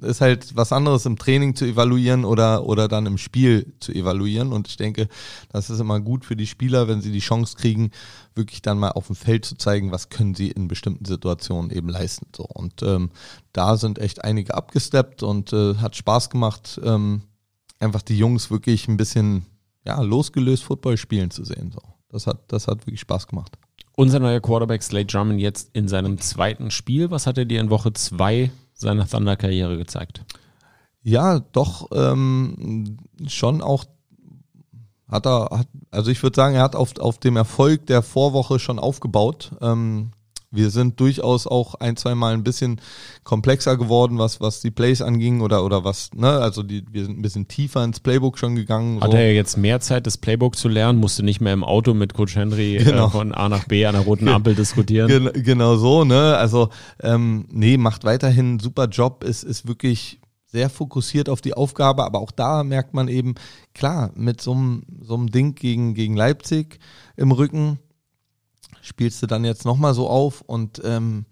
ist 0.00 0.20
halt 0.20 0.56
was 0.56 0.72
anderes 0.72 1.06
im 1.06 1.16
Training 1.16 1.54
zu 1.54 1.64
evaluieren 1.64 2.24
oder, 2.24 2.66
oder 2.66 2.88
dann 2.88 3.06
im 3.06 3.18
Spiel 3.18 3.74
zu 3.80 3.92
evaluieren. 3.92 4.52
Und 4.52 4.68
ich 4.68 4.76
denke, 4.76 5.08
das 5.50 5.70
ist 5.70 5.80
immer 5.80 6.00
gut 6.00 6.24
für 6.24 6.36
die 6.36 6.46
Spieler, 6.46 6.88
wenn 6.88 7.00
sie 7.00 7.12
die 7.12 7.20
Chance 7.20 7.56
kriegen, 7.56 7.90
wirklich 8.34 8.62
dann 8.62 8.78
mal 8.78 8.90
auf 8.90 9.06
dem 9.06 9.16
Feld 9.16 9.44
zu 9.44 9.56
zeigen, 9.56 9.92
was 9.92 10.08
können 10.08 10.34
sie 10.34 10.50
in 10.50 10.68
bestimmten 10.68 11.04
Situationen 11.04 11.70
eben 11.70 11.88
leisten. 11.88 12.26
So. 12.36 12.44
Und 12.44 12.82
ähm, 12.82 13.10
da 13.52 13.76
sind 13.76 13.98
echt 13.98 14.24
einige 14.24 14.54
abgesteppt 14.54 15.22
und 15.22 15.52
äh, 15.52 15.76
hat 15.76 15.96
Spaß 15.96 16.30
gemacht, 16.30 16.80
ähm, 16.84 17.22
einfach 17.78 18.02
die 18.02 18.18
Jungs 18.18 18.50
wirklich 18.50 18.88
ein 18.88 18.96
bisschen 18.96 19.46
ja, 19.84 20.00
losgelöst 20.00 20.64
Football 20.64 20.96
spielen 20.96 21.30
zu 21.30 21.44
sehen. 21.44 21.70
So. 21.72 21.80
Das 22.08 22.26
hat, 22.26 22.40
das 22.48 22.68
hat 22.68 22.86
wirklich 22.86 23.00
Spaß 23.00 23.26
gemacht. 23.26 23.58
Unser 23.96 24.18
neuer 24.18 24.40
Quarterback 24.40 24.82
Slade 24.82 25.06
Drummond 25.06 25.40
jetzt 25.40 25.70
in 25.72 25.86
seinem 25.86 26.18
zweiten 26.18 26.70
Spiel. 26.70 27.10
Was 27.10 27.26
hat 27.26 27.38
er 27.38 27.44
dir 27.44 27.60
in 27.60 27.70
Woche 27.70 27.92
zwei 27.92 28.50
seiner 28.84 29.08
Thunder-Karriere 29.08 29.76
gezeigt. 29.76 30.24
Ja, 31.02 31.40
doch 31.40 31.88
ähm, 31.92 32.98
schon 33.26 33.60
auch 33.60 33.84
hat 35.08 35.26
er, 35.26 35.50
hat, 35.50 35.68
also 35.90 36.10
ich 36.10 36.22
würde 36.22 36.36
sagen, 36.36 36.54
er 36.54 36.62
hat 36.62 36.76
auf, 36.76 36.98
auf 36.98 37.18
dem 37.18 37.36
Erfolg 37.36 37.86
der 37.86 38.02
Vorwoche 38.02 38.58
schon 38.58 38.78
aufgebaut. 38.78 39.52
Ähm, 39.60 40.12
wir 40.54 40.70
sind 40.70 41.00
durchaus 41.00 41.46
auch 41.46 41.74
ein, 41.76 41.96
zwei 41.96 42.14
Mal 42.14 42.34
ein 42.34 42.44
bisschen 42.44 42.80
komplexer 43.24 43.76
geworden, 43.76 44.18
was, 44.18 44.40
was 44.40 44.60
die 44.60 44.70
Plays 44.70 45.02
anging 45.02 45.40
oder, 45.40 45.64
oder 45.64 45.84
was, 45.84 46.10
ne, 46.14 46.30
also 46.30 46.62
die, 46.62 46.84
wir 46.90 47.04
sind 47.04 47.18
ein 47.18 47.22
bisschen 47.22 47.48
tiefer 47.48 47.82
ins 47.84 48.00
Playbook 48.00 48.38
schon 48.38 48.54
gegangen. 48.54 49.00
Hat 49.00 49.10
so. 49.10 49.16
er 49.16 49.34
jetzt 49.34 49.56
mehr 49.56 49.80
Zeit, 49.80 50.06
das 50.06 50.18
Playbook 50.18 50.56
zu 50.56 50.68
lernen, 50.68 51.00
musste 51.00 51.22
nicht 51.22 51.40
mehr 51.40 51.52
im 51.52 51.64
Auto 51.64 51.94
mit 51.94 52.14
Coach 52.14 52.36
Henry 52.36 52.76
äh, 52.76 52.84
genau. 52.84 53.06
äh, 53.06 53.10
von 53.10 53.32
A 53.32 53.48
nach 53.48 53.64
B 53.64 53.84
an 53.86 53.94
der 53.94 54.02
roten 54.02 54.28
Ampel 54.28 54.54
diskutieren. 54.54 55.08
Gen 55.08 55.30
genau 55.44 55.76
so, 55.76 56.04
ne, 56.04 56.36
also, 56.36 56.68
ähm, 57.02 57.46
nee, 57.50 57.76
macht 57.76 58.04
weiterhin 58.04 58.46
einen 58.46 58.58
super 58.60 58.86
Job, 58.86 59.24
ist, 59.24 59.42
ist 59.42 59.66
wirklich 59.66 60.20
sehr 60.54 60.70
fokussiert 60.70 61.28
auf 61.28 61.40
die 61.40 61.54
Aufgabe, 61.54 62.04
aber 62.04 62.20
auch 62.20 62.30
da 62.30 62.62
merkt 62.62 62.94
man 62.94 63.08
eben, 63.08 63.34
klar, 63.74 64.12
mit 64.14 64.40
so 64.40 64.52
einem, 64.52 64.84
so 65.00 65.16
einem 65.16 65.32
Ding 65.32 65.56
gegen, 65.56 65.94
gegen 65.94 66.14
Leipzig 66.14 66.78
im 67.16 67.32
Rücken, 67.32 67.80
spielst 68.84 69.22
du 69.22 69.26
dann 69.26 69.44
jetzt 69.44 69.64
nochmal 69.64 69.94
so 69.94 70.08
auf 70.08 70.42
und 70.42 70.80
ähm, 70.84 71.24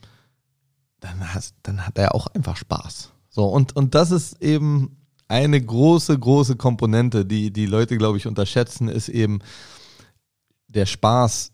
dann, 1.00 1.34
hast, 1.34 1.54
dann 1.62 1.86
hat 1.86 1.98
er 1.98 2.14
auch 2.14 2.26
einfach 2.28 2.56
Spaß. 2.56 3.10
So, 3.28 3.44
und, 3.44 3.76
und 3.76 3.94
das 3.94 4.10
ist 4.10 4.42
eben 4.42 4.96
eine 5.28 5.60
große, 5.60 6.18
große 6.18 6.56
Komponente, 6.56 7.24
die 7.24 7.52
die 7.52 7.66
Leute, 7.66 7.96
glaube 7.96 8.18
ich, 8.18 8.26
unterschätzen, 8.26 8.88
ist 8.88 9.08
eben 9.08 9.40
der 10.68 10.86
Spaß 10.86 11.52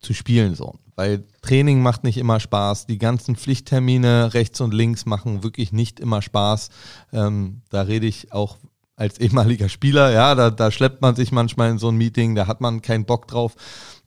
zu 0.00 0.14
spielen 0.14 0.54
so. 0.54 0.74
Weil 0.94 1.24
Training 1.42 1.80
macht 1.80 2.02
nicht 2.02 2.16
immer 2.18 2.40
Spaß, 2.40 2.86
die 2.86 2.98
ganzen 2.98 3.36
Pflichttermine 3.36 4.34
rechts 4.34 4.60
und 4.60 4.74
links 4.74 5.06
machen 5.06 5.44
wirklich 5.44 5.72
nicht 5.72 6.00
immer 6.00 6.22
Spaß. 6.22 6.70
Ähm, 7.12 7.62
da 7.70 7.82
rede 7.82 8.06
ich 8.06 8.32
auch 8.32 8.58
als 8.96 9.18
ehemaliger 9.18 9.68
Spieler, 9.68 10.10
ja, 10.10 10.34
da, 10.34 10.50
da 10.50 10.72
schleppt 10.72 11.02
man 11.02 11.14
sich 11.14 11.30
manchmal 11.30 11.70
in 11.70 11.78
so 11.78 11.88
ein 11.88 11.96
Meeting, 11.96 12.34
da 12.34 12.48
hat 12.48 12.60
man 12.60 12.82
keinen 12.82 13.04
Bock 13.04 13.28
drauf. 13.28 13.54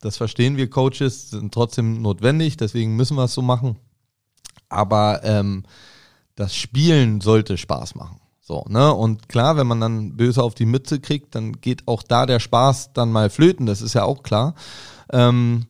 Das 0.02 0.18
verstehen 0.18 0.58
wir 0.58 0.70
Coaches, 0.70 1.30
sind 1.30 1.54
trotzdem 1.54 2.02
notwendig, 2.02 2.58
deswegen 2.58 2.96
müssen 2.96 3.16
wir 3.16 3.26
es 3.26 3.34
so 3.34 3.42
machen. 3.42 3.78
Aber 4.68 5.24
ähm, 5.24 5.64
das 6.36 6.56
Spielen 6.56 7.22
sollte 7.22 7.58
Spaß 7.58 7.96
machen. 7.96 8.20
So, 8.42 8.66
ne? 8.68 8.94
Und 8.94 9.30
klar, 9.30 9.58
wenn 9.58 9.68
man 9.68 9.80
dann 9.80 10.18
böse 10.18 10.42
auf 10.42 10.56
die 10.56 10.66
Mütze 10.66 11.00
kriegt, 11.00 11.36
dann 11.36 11.62
geht 11.62 11.88
auch 11.88 12.04
da 12.04 12.26
der 12.26 12.40
Spaß 12.40 12.94
dann 12.94 13.12
mal 13.12 13.30
flöten, 13.30 13.66
das 13.66 13.82
ist 13.82 13.94
ja 13.94 14.04
auch 14.04 14.24
klar. 14.24 14.56
Ähm, 15.12 15.68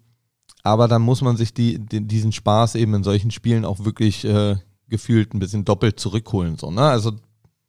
aber 0.64 0.88
dann 0.88 1.02
muss 1.02 1.22
man 1.22 1.38
sich 1.38 1.54
die, 1.54 1.80
die, 1.80 2.08
diesen 2.08 2.32
Spaß 2.32 2.76
eben 2.76 2.94
in 2.94 3.04
solchen 3.04 3.32
Spielen 3.32 3.66
auch 3.66 3.84
wirklich 3.84 4.24
äh, 4.24 4.56
gefühlt 4.88 5.34
ein 5.34 5.40
bisschen 5.40 5.66
doppelt 5.66 6.00
zurückholen. 6.00 6.58
So, 6.58 6.72
ne? 6.72 6.84
Also 6.84 7.12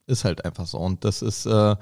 ist 0.07 0.25
halt 0.25 0.45
einfach 0.45 0.67
so. 0.67 0.79
Und 0.79 1.05
das 1.05 1.23
ist, 1.23 1.47
äh, 1.47 1.77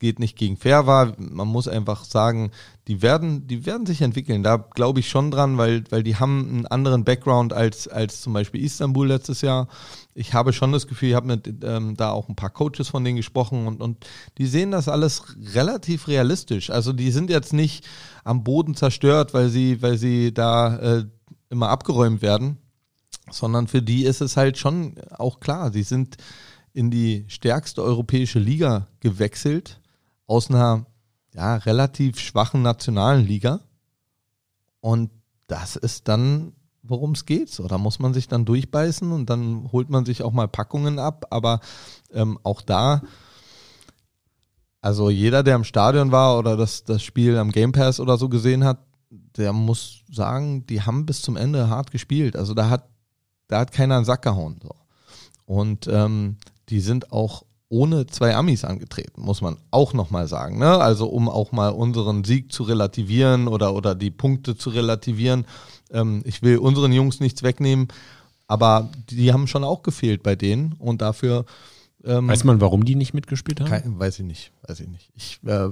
geht 0.00 0.18
nicht 0.18 0.36
gegen 0.36 0.56
fair. 0.56 0.82
Man 1.18 1.48
muss 1.48 1.68
einfach 1.68 2.04
sagen, 2.04 2.50
die 2.88 3.00
werden, 3.00 3.46
die 3.46 3.64
werden 3.64 3.86
sich 3.86 4.02
entwickeln. 4.02 4.42
Da 4.42 4.56
glaube 4.56 5.00
ich 5.00 5.08
schon 5.08 5.30
dran, 5.30 5.56
weil, 5.56 5.84
weil 5.90 6.02
die 6.02 6.16
haben 6.16 6.48
einen 6.48 6.66
anderen 6.66 7.04
Background 7.04 7.52
als, 7.52 7.88
als 7.88 8.20
zum 8.20 8.32
Beispiel 8.32 8.62
Istanbul 8.62 9.06
letztes 9.06 9.40
Jahr. 9.40 9.68
Ich 10.14 10.34
habe 10.34 10.52
schon 10.52 10.72
das 10.72 10.86
Gefühl, 10.86 11.10
ich 11.10 11.14
habe 11.14 11.28
mit 11.28 11.64
ähm, 11.64 11.96
da 11.96 12.10
auch 12.10 12.28
ein 12.28 12.36
paar 12.36 12.50
Coaches 12.50 12.88
von 12.88 13.04
denen 13.04 13.16
gesprochen 13.16 13.66
und, 13.66 13.80
und 13.80 14.04
die 14.38 14.46
sehen 14.46 14.70
das 14.70 14.88
alles 14.88 15.22
relativ 15.54 16.08
realistisch. 16.08 16.70
Also 16.70 16.92
die 16.92 17.10
sind 17.10 17.30
jetzt 17.30 17.52
nicht 17.52 17.86
am 18.24 18.44
Boden 18.44 18.74
zerstört, 18.74 19.32
weil 19.32 19.48
sie, 19.48 19.80
weil 19.80 19.96
sie 19.96 20.34
da 20.34 20.76
äh, 20.76 21.04
immer 21.50 21.68
abgeräumt 21.68 22.20
werden, 22.20 22.58
sondern 23.30 23.68
für 23.68 23.80
die 23.80 24.04
ist 24.04 24.20
es 24.20 24.36
halt 24.36 24.58
schon 24.58 24.96
auch 25.10 25.40
klar, 25.40 25.72
sie 25.72 25.82
sind 25.82 26.16
in 26.74 26.90
die 26.90 27.24
stärkste 27.28 27.82
europäische 27.82 28.40
Liga 28.40 28.88
gewechselt 29.00 29.80
aus 30.26 30.50
einer 30.50 30.86
ja, 31.34 31.56
relativ 31.56 32.18
schwachen 32.18 32.62
nationalen 32.62 33.26
Liga. 33.26 33.60
Und 34.80 35.10
das 35.46 35.76
ist 35.76 36.08
dann, 36.08 36.52
worum 36.82 37.12
es 37.12 37.26
geht. 37.26 37.50
So, 37.50 37.66
da 37.66 37.78
muss 37.78 37.98
man 37.98 38.14
sich 38.14 38.28
dann 38.28 38.44
durchbeißen 38.44 39.10
und 39.12 39.28
dann 39.30 39.70
holt 39.72 39.90
man 39.90 40.04
sich 40.04 40.22
auch 40.22 40.32
mal 40.32 40.48
Packungen 40.48 40.98
ab. 40.98 41.26
Aber 41.30 41.60
ähm, 42.12 42.38
auch 42.42 42.62
da, 42.62 43.02
also 44.80 45.10
jeder, 45.10 45.42
der 45.42 45.56
im 45.56 45.64
Stadion 45.64 46.12
war 46.12 46.38
oder 46.38 46.56
das, 46.56 46.84
das 46.84 47.02
Spiel 47.02 47.36
am 47.38 47.50
Game 47.50 47.72
Pass 47.72 48.00
oder 48.00 48.16
so 48.16 48.28
gesehen 48.28 48.64
hat, 48.64 48.78
der 49.36 49.52
muss 49.52 50.02
sagen, 50.10 50.66
die 50.66 50.82
haben 50.82 51.06
bis 51.06 51.22
zum 51.22 51.36
Ende 51.36 51.68
hart 51.68 51.90
gespielt. 51.90 52.36
Also 52.36 52.54
da 52.54 52.68
hat, 52.68 52.88
da 53.48 53.60
hat 53.60 53.72
keiner 53.72 53.96
einen 53.96 54.04
Sack 54.04 54.22
gehauen. 54.22 54.60
So. 54.62 54.74
Und 55.46 55.88
ähm, 55.88 56.36
die 56.68 56.80
sind 56.80 57.12
auch 57.12 57.44
ohne 57.68 58.06
zwei 58.06 58.34
Amis 58.34 58.64
angetreten, 58.64 59.22
muss 59.22 59.40
man 59.40 59.56
auch 59.70 59.94
nochmal 59.94 60.28
sagen. 60.28 60.58
Ne? 60.58 60.78
Also 60.78 61.06
um 61.06 61.28
auch 61.28 61.52
mal 61.52 61.70
unseren 61.70 62.24
Sieg 62.24 62.52
zu 62.52 62.62
relativieren 62.62 63.48
oder, 63.48 63.74
oder 63.74 63.94
die 63.94 64.10
Punkte 64.10 64.56
zu 64.56 64.70
relativieren. 64.70 65.46
Ähm, 65.90 66.22
ich 66.24 66.42
will 66.42 66.58
unseren 66.58 66.92
Jungs 66.92 67.20
nichts 67.20 67.42
wegnehmen, 67.42 67.88
aber 68.46 68.90
die 69.10 69.32
haben 69.32 69.46
schon 69.46 69.64
auch 69.64 69.82
gefehlt 69.82 70.22
bei 70.22 70.36
denen 70.36 70.74
und 70.78 71.02
dafür. 71.02 71.46
Ähm, 72.04 72.28
weiß 72.28 72.44
man, 72.44 72.60
warum 72.60 72.84
die 72.84 72.96
nicht 72.96 73.14
mitgespielt 73.14 73.60
haben? 73.60 73.70
Kein, 73.70 73.98
weiß 73.98 74.18
ich 74.18 74.26
nicht, 74.26 74.52
weiß 74.66 74.80
ich 74.80 74.88
nicht. 74.88 75.10
Ich, 75.16 75.40
äh, 75.46 75.70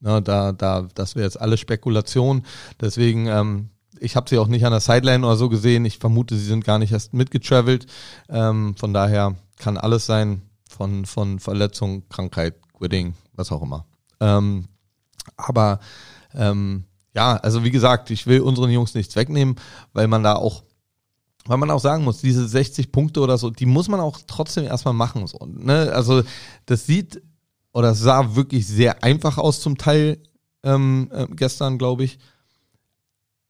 na, 0.00 0.20
da, 0.20 0.52
da, 0.52 0.86
das 0.94 1.14
wäre 1.14 1.24
jetzt 1.24 1.40
alles 1.40 1.60
Spekulation. 1.60 2.44
Deswegen, 2.80 3.26
ähm, 3.26 3.70
ich 3.98 4.16
habe 4.16 4.28
sie 4.28 4.38
auch 4.38 4.48
nicht 4.48 4.64
an 4.64 4.72
der 4.72 4.80
Sideline 4.80 5.26
oder 5.26 5.36
so 5.36 5.48
gesehen. 5.48 5.84
Ich 5.84 5.98
vermute, 5.98 6.36
sie 6.36 6.44
sind 6.44 6.64
gar 6.64 6.78
nicht 6.78 6.92
erst 6.92 7.14
mitgetravelt. 7.14 7.86
Ähm, 8.28 8.74
von 8.76 8.92
daher 8.94 9.34
kann 9.58 9.76
alles 9.76 10.06
sein 10.06 10.42
von, 10.80 11.04
von 11.04 11.38
Verletzung, 11.40 12.08
Krankheit, 12.08 12.54
Quitting, 12.72 13.12
was 13.34 13.52
auch 13.52 13.60
immer. 13.60 13.84
Ähm, 14.18 14.64
aber 15.36 15.78
ähm, 16.32 16.84
ja, 17.14 17.36
also 17.36 17.64
wie 17.64 17.70
gesagt, 17.70 18.10
ich 18.10 18.26
will 18.26 18.40
unseren 18.40 18.70
Jungs 18.70 18.94
nichts 18.94 19.14
wegnehmen, 19.14 19.56
weil 19.92 20.08
man 20.08 20.22
da 20.22 20.36
auch, 20.36 20.62
weil 21.44 21.58
man 21.58 21.70
auch 21.70 21.80
sagen 21.80 22.02
muss, 22.04 22.22
diese 22.22 22.48
60 22.48 22.92
Punkte 22.92 23.20
oder 23.20 23.36
so, 23.36 23.50
die 23.50 23.66
muss 23.66 23.88
man 23.88 24.00
auch 24.00 24.20
trotzdem 24.26 24.64
erstmal 24.64 24.94
machen. 24.94 25.26
So, 25.26 25.44
ne? 25.44 25.92
Also 25.92 26.22
das 26.64 26.86
sieht 26.86 27.20
oder 27.74 27.94
sah 27.94 28.34
wirklich 28.34 28.66
sehr 28.66 29.04
einfach 29.04 29.36
aus 29.36 29.60
zum 29.60 29.76
Teil 29.76 30.16
ähm, 30.62 31.10
äh, 31.12 31.26
gestern, 31.28 31.76
glaube 31.76 32.04
ich. 32.04 32.18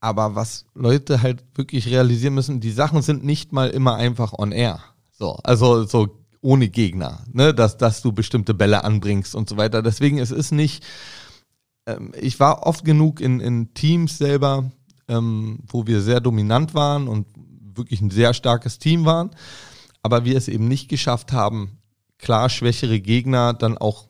Aber 0.01 0.35
was 0.35 0.65
Leute 0.75 1.23
halt 1.23 1.45
wirklich 1.55 1.87
realisieren 1.87 2.35
müssen, 2.35 2.59
die 2.59 2.73
Sachen 2.73 3.03
sind 3.03 3.23
nicht 3.25 3.53
mal 3.53 3.71
immer 3.71 3.95
einfach 3.95 4.33
on 4.33 4.51
air. 4.51 4.81
So, 5.13 5.39
also 5.45 5.85
so 5.85 6.20
ohne 6.43 6.69
Gegner, 6.69 7.25
ne, 7.33 7.53
dass, 7.55 7.77
dass 7.77 8.03
du 8.03 8.13
bestimmte 8.13 8.55
Bälle 8.55 8.85
anbringst 8.85 9.35
und 9.35 9.49
so 9.49 9.57
weiter. 9.57 9.83
Deswegen 9.83 10.19
es 10.19 10.31
ist 10.31 10.53
nicht, 10.53 10.85
ähm, 11.87 12.13
ich 12.19 12.41
war 12.41 12.67
oft 12.67 12.85
genug 12.85 13.21
in, 13.21 13.41
in 13.41 13.75
Teams 13.75 14.19
selber, 14.19 14.71
ähm, 15.09 15.61
wo 15.67 15.87
wir 15.87 16.01
sehr 16.01 16.21
dominant 16.21 16.75
waren 16.75 17.09
und 17.09 17.27
wirklich 17.75 18.01
ein 18.01 18.11
sehr 18.11 18.35
starkes 18.35 18.79
Team 18.79 19.05
waren, 19.05 19.31
aber 20.03 20.25
wir 20.25 20.37
es 20.37 20.49
eben 20.49 20.69
nicht 20.69 20.89
geschafft 20.89 21.33
haben, 21.33 21.79
klar 22.19 22.49
schwächere 22.49 23.01
Gegner 23.01 23.53
dann 23.55 23.77
auch 23.79 24.09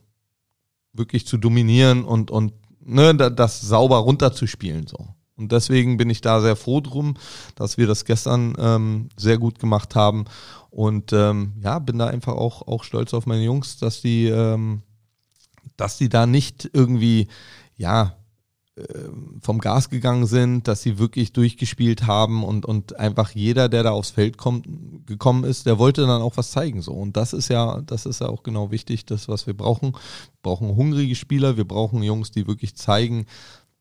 wirklich 0.93 1.27
zu 1.27 1.37
dominieren 1.37 2.05
und, 2.05 2.31
und 2.31 2.53
ne, 2.81 3.15
das 3.15 3.61
sauber 3.61 3.99
runterzuspielen. 3.99 4.87
So. 4.87 5.15
Und 5.41 5.53
deswegen 5.53 5.97
bin 5.97 6.11
ich 6.11 6.21
da 6.21 6.41
sehr 6.41 6.57
froh 6.57 6.81
drum, 6.81 7.15
dass 7.55 7.79
wir 7.79 7.87
das 7.87 8.05
gestern 8.05 8.55
ähm, 8.59 9.09
sehr 9.17 9.39
gut 9.39 9.59
gemacht 9.59 9.95
haben 9.97 10.27
und 10.71 11.13
ähm, 11.13 11.55
ja, 11.63 11.79
bin 11.79 11.99
da 11.99 12.07
einfach 12.07 12.35
auch, 12.35 12.67
auch 12.69 12.85
stolz 12.85 13.13
auf 13.13 13.27
meine 13.27 13.43
Jungs, 13.43 13.79
dass 13.79 14.01
die, 14.01 14.27
ähm, 14.27 14.83
dass 15.77 15.99
die 15.99 16.09
da 16.09 16.27
nicht 16.27 16.71
irgendwie, 16.73 17.27
ja, 17.77 18.15
äh, 18.77 18.83
vom 19.43 19.59
Gas 19.59 19.91
gegangen 19.91 20.27
sind, 20.27 20.69
dass 20.69 20.83
sie 20.83 20.99
wirklich 20.99 21.33
durchgespielt 21.33 22.07
haben 22.07 22.45
und, 22.45 22.67
und 22.67 22.97
einfach 22.97 23.31
jeder, 23.31 23.69
der 23.69 23.83
da 23.83 23.91
aufs 23.91 24.11
Feld 24.11 24.37
kommt, 24.39 24.67
gekommen 25.07 25.45
ist, 25.45 25.67
der 25.67 25.79
wollte 25.79 26.03
dann 26.03 26.23
auch 26.23 26.37
was 26.37 26.53
zeigen. 26.53 26.83
So. 26.83 26.93
Und 26.93 27.17
das 27.17 27.33
ist 27.33 27.49
ja, 27.49 27.81
das 27.81 28.07
ist 28.07 28.21
ja 28.21 28.29
auch 28.29 28.43
genau 28.43 28.71
wichtig, 28.71 29.07
das, 29.07 29.29
was 29.29 29.47
wir 29.47 29.55
brauchen. 29.55 29.93
Wir 29.93 30.43
brauchen 30.43 30.77
hungrige 30.77 31.17
Spieler, 31.17 31.57
wir 31.57 31.67
brauchen 31.67 32.03
Jungs, 32.03 32.31
die 32.31 32.47
wirklich 32.47 32.77
zeigen, 32.77 33.27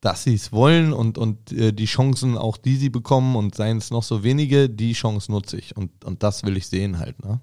dass 0.02 0.24
sie 0.24 0.34
es 0.34 0.52
wollen 0.52 0.94
und, 0.94 1.18
und 1.18 1.52
äh, 1.52 1.74
die 1.74 1.86
Chancen 1.86 2.38
auch, 2.38 2.58
die 2.58 2.78
sie 2.78 2.90
bekommen 2.90 3.36
und 3.36 3.56
seien 3.56 3.78
es 3.78 3.92
noch 3.92 4.04
so 4.04 4.24
wenige, 4.24 4.70
die 4.70 4.94
Chance 4.94 5.32
nutze 5.32 5.58
ich. 5.58 5.76
Und, 5.76 6.06
und 6.06 6.24
das 6.24 6.44
will 6.44 6.56
ich 6.56 6.68
sehen 6.68 7.00
halt. 7.00 7.24
Ne? 7.24 7.42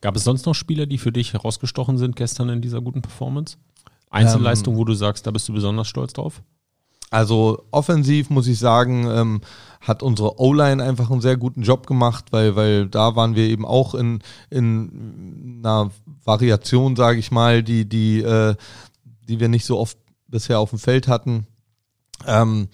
Gab 0.00 0.16
es 0.16 0.24
sonst 0.24 0.46
noch 0.46 0.54
Spieler, 0.54 0.86
die 0.86 0.98
für 0.98 1.12
dich 1.12 1.32
herausgestochen 1.34 1.98
sind 1.98 2.16
gestern 2.16 2.48
in 2.48 2.60
dieser 2.60 2.80
guten 2.80 3.02
Performance? 3.02 3.56
Einzelleistung, 4.08 4.74
ähm, 4.74 4.80
wo 4.80 4.84
du 4.84 4.94
sagst, 4.94 5.26
da 5.26 5.30
bist 5.30 5.48
du 5.48 5.52
besonders 5.52 5.88
stolz 5.88 6.12
drauf? 6.12 6.42
Also 7.10 7.64
offensiv 7.72 8.30
muss 8.30 8.46
ich 8.46 8.58
sagen, 8.58 9.06
ähm, 9.10 9.40
hat 9.80 10.02
unsere 10.02 10.40
O-Line 10.40 10.82
einfach 10.82 11.10
einen 11.10 11.20
sehr 11.20 11.36
guten 11.36 11.62
Job 11.62 11.86
gemacht, 11.86 12.26
weil, 12.30 12.54
weil 12.54 12.86
da 12.86 13.16
waren 13.16 13.34
wir 13.34 13.48
eben 13.48 13.66
auch 13.66 13.94
in, 13.94 14.20
in 14.48 15.58
einer 15.58 15.90
Variation, 16.24 16.94
sage 16.94 17.18
ich 17.18 17.30
mal, 17.30 17.62
die, 17.64 17.88
die, 17.88 18.20
äh, 18.20 18.54
die 19.28 19.40
wir 19.40 19.48
nicht 19.48 19.64
so 19.64 19.78
oft 19.78 19.98
bisher 20.28 20.60
auf 20.60 20.70
dem 20.70 20.78
Feld 20.78 21.08
hatten. 21.08 21.46
Ähm, 22.26 22.68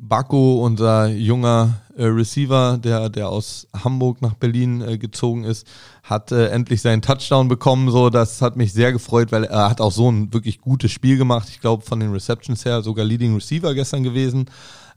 Baku, 0.00 0.64
unser 0.64 1.08
junger 1.08 1.80
äh, 1.96 2.04
Receiver, 2.04 2.78
der, 2.78 3.08
der 3.08 3.28
aus 3.28 3.66
Hamburg 3.74 4.22
nach 4.22 4.34
Berlin 4.34 4.80
äh, 4.80 4.96
gezogen 4.96 5.42
ist, 5.42 5.66
hat 6.04 6.30
äh, 6.30 6.50
endlich 6.50 6.82
seinen 6.82 7.02
Touchdown 7.02 7.48
bekommen. 7.48 7.90
So, 7.90 8.08
das 8.08 8.40
hat 8.40 8.56
mich 8.56 8.72
sehr 8.72 8.92
gefreut, 8.92 9.32
weil 9.32 9.42
er 9.44 9.68
hat 9.68 9.80
auch 9.80 9.90
so 9.90 10.08
ein 10.08 10.32
wirklich 10.32 10.60
gutes 10.60 10.92
Spiel 10.92 11.18
gemacht. 11.18 11.48
Ich 11.48 11.60
glaube, 11.60 11.84
von 11.84 11.98
den 11.98 12.12
Receptions 12.12 12.64
her 12.64 12.82
sogar 12.82 13.04
Leading 13.04 13.34
Receiver 13.34 13.74
gestern 13.74 14.04
gewesen. 14.04 14.46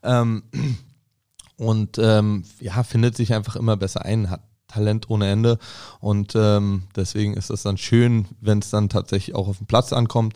Ähm, 0.03 0.43
und 1.58 1.98
ähm, 1.98 2.43
ja, 2.60 2.84
findet 2.84 3.17
sich 3.17 3.34
einfach 3.34 3.55
immer 3.55 3.77
besser 3.77 4.05
ein, 4.05 4.29
hat 4.29 4.41
Talent 4.72 5.10
ohne 5.10 5.30
Ende. 5.30 5.58
Und 6.00 6.34
ähm, 6.36 6.84
deswegen 6.96 7.34
ist 7.34 7.50
es 7.50 7.63
dann 7.63 7.78
schön, 7.78 8.28
wenn 8.40 8.60
es 8.60 8.70
dann 8.70 8.90
tatsächlich 8.90 9.36
auch 9.36 9.48
auf 9.48 9.58
den 9.58 9.68
Platz 9.68 9.94
ankommt. 9.94 10.36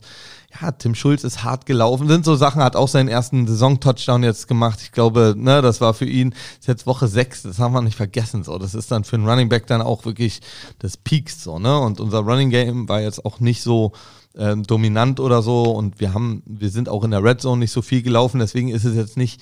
Ja, 0.61 0.71
Tim 0.71 0.95
Schulz 0.95 1.23
ist 1.23 1.43
hart 1.43 1.65
gelaufen. 1.65 2.07
Sind 2.07 2.23
so 2.23 2.35
Sachen, 2.35 2.63
hat 2.63 2.75
auch 2.75 2.87
seinen 2.87 3.09
ersten 3.09 3.47
Saison-Touchdown 3.47 4.23
jetzt 4.23 4.47
gemacht. 4.47 4.79
Ich 4.81 4.91
glaube, 4.91 5.33
ne, 5.37 5.61
das 5.61 5.81
war 5.81 5.93
für 5.93 6.05
ihn 6.05 6.33
ist 6.59 6.67
jetzt 6.67 6.87
Woche 6.87 7.07
sechs. 7.07 7.43
Das 7.43 7.59
haben 7.59 7.73
wir 7.73 7.81
nicht 7.81 7.97
vergessen. 7.97 8.43
So, 8.43 8.57
das 8.57 8.73
ist 8.73 8.91
dann 8.91 9.03
für 9.03 9.17
einen 9.17 9.27
Running 9.27 9.49
Back 9.49 9.67
dann 9.67 9.81
auch 9.81 10.05
wirklich 10.05 10.41
das 10.79 10.97
Peaks 10.97 11.43
so, 11.43 11.59
ne? 11.59 11.77
Und 11.79 11.99
unser 11.99 12.19
Running 12.19 12.49
Game 12.49 12.87
war 12.87 13.01
jetzt 13.01 13.25
auch 13.25 13.39
nicht 13.39 13.61
so 13.61 13.91
äh, 14.35 14.55
dominant 14.55 15.19
oder 15.19 15.41
so. 15.41 15.63
Und 15.63 15.99
wir 15.99 16.13
haben, 16.13 16.41
wir 16.45 16.69
sind 16.69 16.89
auch 16.89 17.03
in 17.03 17.11
der 17.11 17.23
Red 17.23 17.41
Zone 17.41 17.59
nicht 17.59 17.71
so 17.71 17.81
viel 17.81 18.01
gelaufen. 18.01 18.39
Deswegen 18.39 18.69
ist 18.69 18.85
es 18.85 18.95
jetzt 18.95 19.17
nicht 19.17 19.41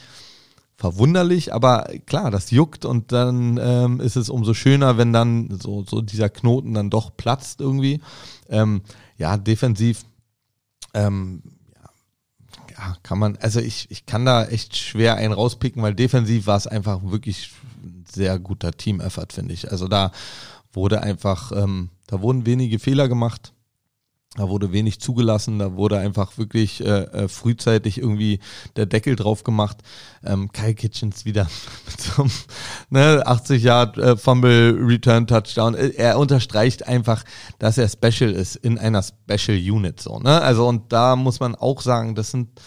verwunderlich, 0.75 1.53
aber 1.53 1.87
klar, 2.05 2.31
das 2.31 2.51
juckt 2.51 2.85
und 2.85 3.11
dann 3.11 3.59
ähm, 3.61 3.99
ist 3.99 4.15
es 4.15 4.29
umso 4.29 4.53
schöner, 4.53 4.97
wenn 4.97 5.13
dann 5.13 5.59
so, 5.59 5.83
so 5.87 6.01
dieser 6.01 6.29
Knoten 6.29 6.73
dann 6.73 6.89
doch 6.89 7.15
platzt 7.15 7.61
irgendwie. 7.61 8.01
Ähm, 8.49 8.81
ja, 9.17 9.37
defensiv, 9.37 10.03
ähm, 10.93 11.43
ja, 12.71 12.97
kann 13.03 13.19
man, 13.19 13.37
also 13.37 13.59
ich, 13.59 13.89
ich 13.91 14.05
kann 14.05 14.25
da 14.25 14.45
echt 14.45 14.75
schwer 14.75 15.15
einen 15.15 15.33
rauspicken, 15.33 15.81
weil 15.81 15.95
defensiv 15.95 16.47
war 16.47 16.57
es 16.57 16.67
einfach 16.67 17.03
wirklich 17.03 17.51
ein 17.83 18.05
sehr 18.11 18.39
guter 18.39 18.71
Team-Effort, 18.71 19.27
finde 19.31 19.53
ich. 19.53 19.71
Also 19.71 19.87
da 19.87 20.11
wurde 20.73 21.01
einfach, 21.01 21.51
ähm, 21.51 21.89
da 22.07 22.21
wurden 22.21 22.45
wenige 22.45 22.79
Fehler 22.79 23.07
gemacht. 23.07 23.53
Da 24.35 24.49
wurde 24.49 24.71
wenig 24.71 24.99
zugelassen, 24.99 25.59
da 25.59 25.75
wurde 25.75 25.99
einfach 25.99 26.39
wirklich 26.39 26.83
äh, 26.83 27.03
äh, 27.03 27.27
frühzeitig 27.27 27.99
irgendwie 27.99 28.39
der 28.75 28.87
Deckel 28.87 29.15
drauf 29.15 29.43
gemacht. 29.43 29.77
Ähm, 30.25 30.51
Kyle 30.51 30.73
Kitchens 30.73 31.23
wieder 31.23 31.47
mit 31.85 32.01
so 32.01 32.23
einem 32.23 32.31
ne, 32.89 33.23
80 33.27 33.61
Yard 33.63 33.97
äh, 33.99 34.17
Fumble 34.17 34.75
Return 34.79 35.27
Touchdown. 35.27 35.75
Äh, 35.75 35.89
er 35.89 36.17
unterstreicht 36.17 36.87
einfach, 36.87 37.23
dass 37.59 37.77
er 37.77 37.87
special 37.87 38.31
ist 38.31 38.55
in 38.55 38.79
einer 38.79 39.03
Special 39.03 39.57
Unit 39.57 40.01
so. 40.01 40.17
Ne? 40.17 40.41
Also 40.41 40.67
und 40.67 40.91
da 40.91 41.15
muss 41.15 41.39
man 41.39 41.53
auch 41.53 41.81
sagen, 41.81 42.15
das 42.15 42.31
sind 42.31 42.59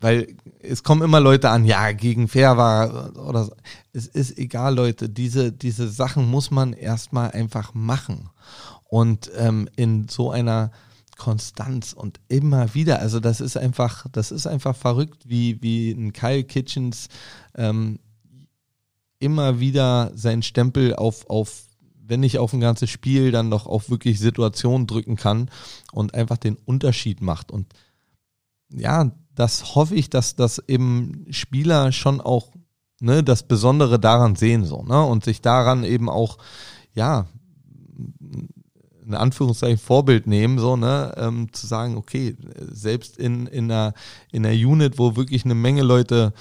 weil 0.00 0.36
es 0.60 0.82
kommen 0.82 1.02
immer 1.02 1.20
Leute 1.20 1.50
an, 1.50 1.64
ja, 1.64 1.92
gegen 1.92 2.28
Fair 2.28 2.56
war 2.56 3.16
oder 3.16 3.44
so. 3.44 3.52
Es 3.92 4.06
ist 4.06 4.36
egal, 4.38 4.74
Leute, 4.74 5.08
diese, 5.08 5.52
diese 5.52 5.88
Sachen 5.88 6.28
muss 6.28 6.50
man 6.50 6.72
erstmal 6.72 7.30
einfach 7.30 7.74
machen. 7.74 8.30
Und 8.94 9.28
ähm, 9.36 9.68
in 9.74 10.06
so 10.06 10.30
einer 10.30 10.70
Konstanz 11.18 11.94
und 11.94 12.20
immer 12.28 12.74
wieder. 12.74 13.00
Also 13.00 13.18
das 13.18 13.40
ist 13.40 13.56
einfach, 13.56 14.06
das 14.12 14.30
ist 14.30 14.46
einfach 14.46 14.76
verrückt, 14.76 15.28
wie, 15.28 15.60
wie 15.60 15.90
ein 15.90 16.12
Kyle 16.12 16.44
Kitchens 16.44 17.08
ähm, 17.56 17.98
immer 19.18 19.58
wieder 19.58 20.12
seinen 20.14 20.44
Stempel 20.44 20.94
auf, 20.94 21.28
auf, 21.28 21.64
wenn 22.06 22.20
nicht 22.20 22.38
auf 22.38 22.52
ein 22.52 22.60
ganzes 22.60 22.88
Spiel, 22.88 23.32
dann 23.32 23.50
doch 23.50 23.66
auf 23.66 23.90
wirklich 23.90 24.20
Situationen 24.20 24.86
drücken 24.86 25.16
kann 25.16 25.50
und 25.90 26.14
einfach 26.14 26.36
den 26.36 26.54
Unterschied 26.64 27.20
macht. 27.20 27.50
Und 27.50 27.72
ja, 28.68 29.10
das 29.34 29.74
hoffe 29.74 29.96
ich, 29.96 30.08
dass 30.08 30.36
das 30.36 30.62
eben 30.68 31.26
Spieler 31.30 31.90
schon 31.90 32.20
auch 32.20 32.52
ne, 33.00 33.24
das 33.24 33.42
Besondere 33.42 33.98
daran 33.98 34.36
sehen 34.36 34.64
so, 34.64 34.84
ne? 34.84 35.02
Und 35.02 35.24
sich 35.24 35.40
daran 35.40 35.82
eben 35.82 36.08
auch, 36.08 36.38
ja, 36.94 37.26
in 39.06 39.14
Anführungszeichen 39.14 39.78
Vorbild 39.78 40.26
nehmen, 40.26 40.58
so, 40.58 40.76
ne, 40.76 41.12
ähm, 41.16 41.52
zu 41.52 41.66
sagen, 41.66 41.96
okay, 41.96 42.36
selbst 42.58 43.18
in, 43.18 43.46
in 43.46 43.70
einer, 43.70 43.94
in 44.32 44.44
einer 44.44 44.54
Unit, 44.54 44.98
wo 44.98 45.16
wirklich 45.16 45.44
eine 45.44 45.54
Menge 45.54 45.82
Leute 45.82 46.32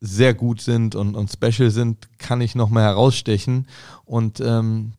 sehr 0.00 0.34
gut 0.34 0.60
sind 0.60 0.94
und, 0.94 1.14
und 1.14 1.30
special 1.30 1.70
sind, 1.70 2.08
kann 2.18 2.40
ich 2.40 2.54
noch 2.54 2.70
mal 2.70 2.82
herausstechen. 2.82 3.66
Und 4.04 4.40
ähm, 4.40 4.92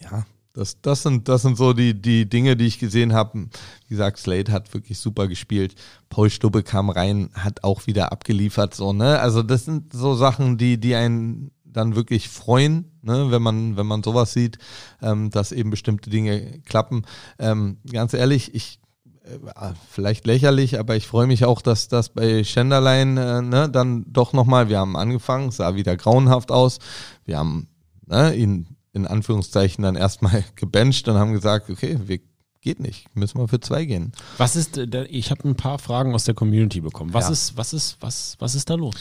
ja, 0.00 0.26
das, 0.52 0.80
das, 0.80 1.02
sind, 1.02 1.28
das 1.28 1.42
sind 1.42 1.56
so 1.56 1.72
die, 1.72 2.00
die 2.00 2.28
Dinge, 2.28 2.56
die 2.56 2.66
ich 2.66 2.78
gesehen 2.78 3.12
habe. 3.12 3.40
Wie 3.40 3.88
gesagt, 3.88 4.18
Slade 4.18 4.52
hat 4.52 4.72
wirklich 4.72 4.98
super 4.98 5.28
gespielt. 5.28 5.74
Paul 6.08 6.30
Stubbe 6.30 6.62
kam 6.62 6.88
rein, 6.88 7.30
hat 7.34 7.64
auch 7.64 7.86
wieder 7.86 8.12
abgeliefert. 8.12 8.74
So, 8.74 8.92
ne? 8.92 9.18
Also 9.18 9.42
das 9.42 9.64
sind 9.64 9.92
so 9.92 10.14
Sachen, 10.14 10.56
die, 10.56 10.78
die 10.78 10.94
einen 10.94 11.50
dann 11.76 11.94
wirklich 11.94 12.28
freuen, 12.28 12.98
ne, 13.02 13.30
wenn 13.30 13.42
man, 13.42 13.76
wenn 13.76 13.86
man 13.86 14.02
sowas 14.02 14.32
sieht, 14.32 14.58
ähm, 15.02 15.30
dass 15.30 15.52
eben 15.52 15.70
bestimmte 15.70 16.10
Dinge 16.10 16.60
klappen. 16.64 17.04
Ähm, 17.38 17.78
ganz 17.90 18.14
ehrlich, 18.14 18.54
ich 18.54 18.80
äh, 19.24 19.72
vielleicht 19.90 20.26
lächerlich, 20.26 20.78
aber 20.78 20.96
ich 20.96 21.06
freue 21.06 21.26
mich 21.26 21.44
auch, 21.44 21.60
dass 21.60 21.88
das 21.88 22.10
bei 22.10 22.44
Schenderlein 22.44 23.16
äh, 23.16 23.42
ne, 23.42 23.68
dann 23.68 24.04
doch 24.08 24.32
nochmal, 24.32 24.68
wir 24.68 24.78
haben 24.78 24.96
angefangen, 24.96 25.50
sah 25.50 25.74
wieder 25.74 25.96
grauenhaft 25.96 26.50
aus. 26.50 26.78
Wir 27.24 27.38
haben 27.38 27.68
ne, 28.06 28.34
ihn 28.34 28.76
in 28.92 29.06
Anführungszeichen 29.06 29.82
dann 29.82 29.96
erstmal 29.96 30.44
gebencht 30.54 31.08
und 31.08 31.16
haben 31.16 31.32
gesagt, 31.32 31.68
okay, 31.70 31.98
wir 32.04 32.20
geht 32.60 32.80
nicht, 32.80 33.14
müssen 33.14 33.38
wir 33.38 33.48
für 33.48 33.60
zwei 33.60 33.84
gehen. 33.84 34.12
Was 34.38 34.56
ist, 34.56 34.78
äh, 34.78 35.04
ich 35.04 35.30
habe 35.30 35.48
ein 35.48 35.56
paar 35.56 35.78
Fragen 35.78 36.14
aus 36.14 36.24
der 36.24 36.34
Community 36.34 36.80
bekommen. 36.80 37.12
Was 37.12 37.26
ja. 37.26 37.32
ist, 37.32 37.56
was 37.56 37.72
ist, 37.72 37.96
was, 38.00 38.36
was 38.38 38.54
ist 38.54 38.70
da 38.70 38.74
los? 38.74 38.96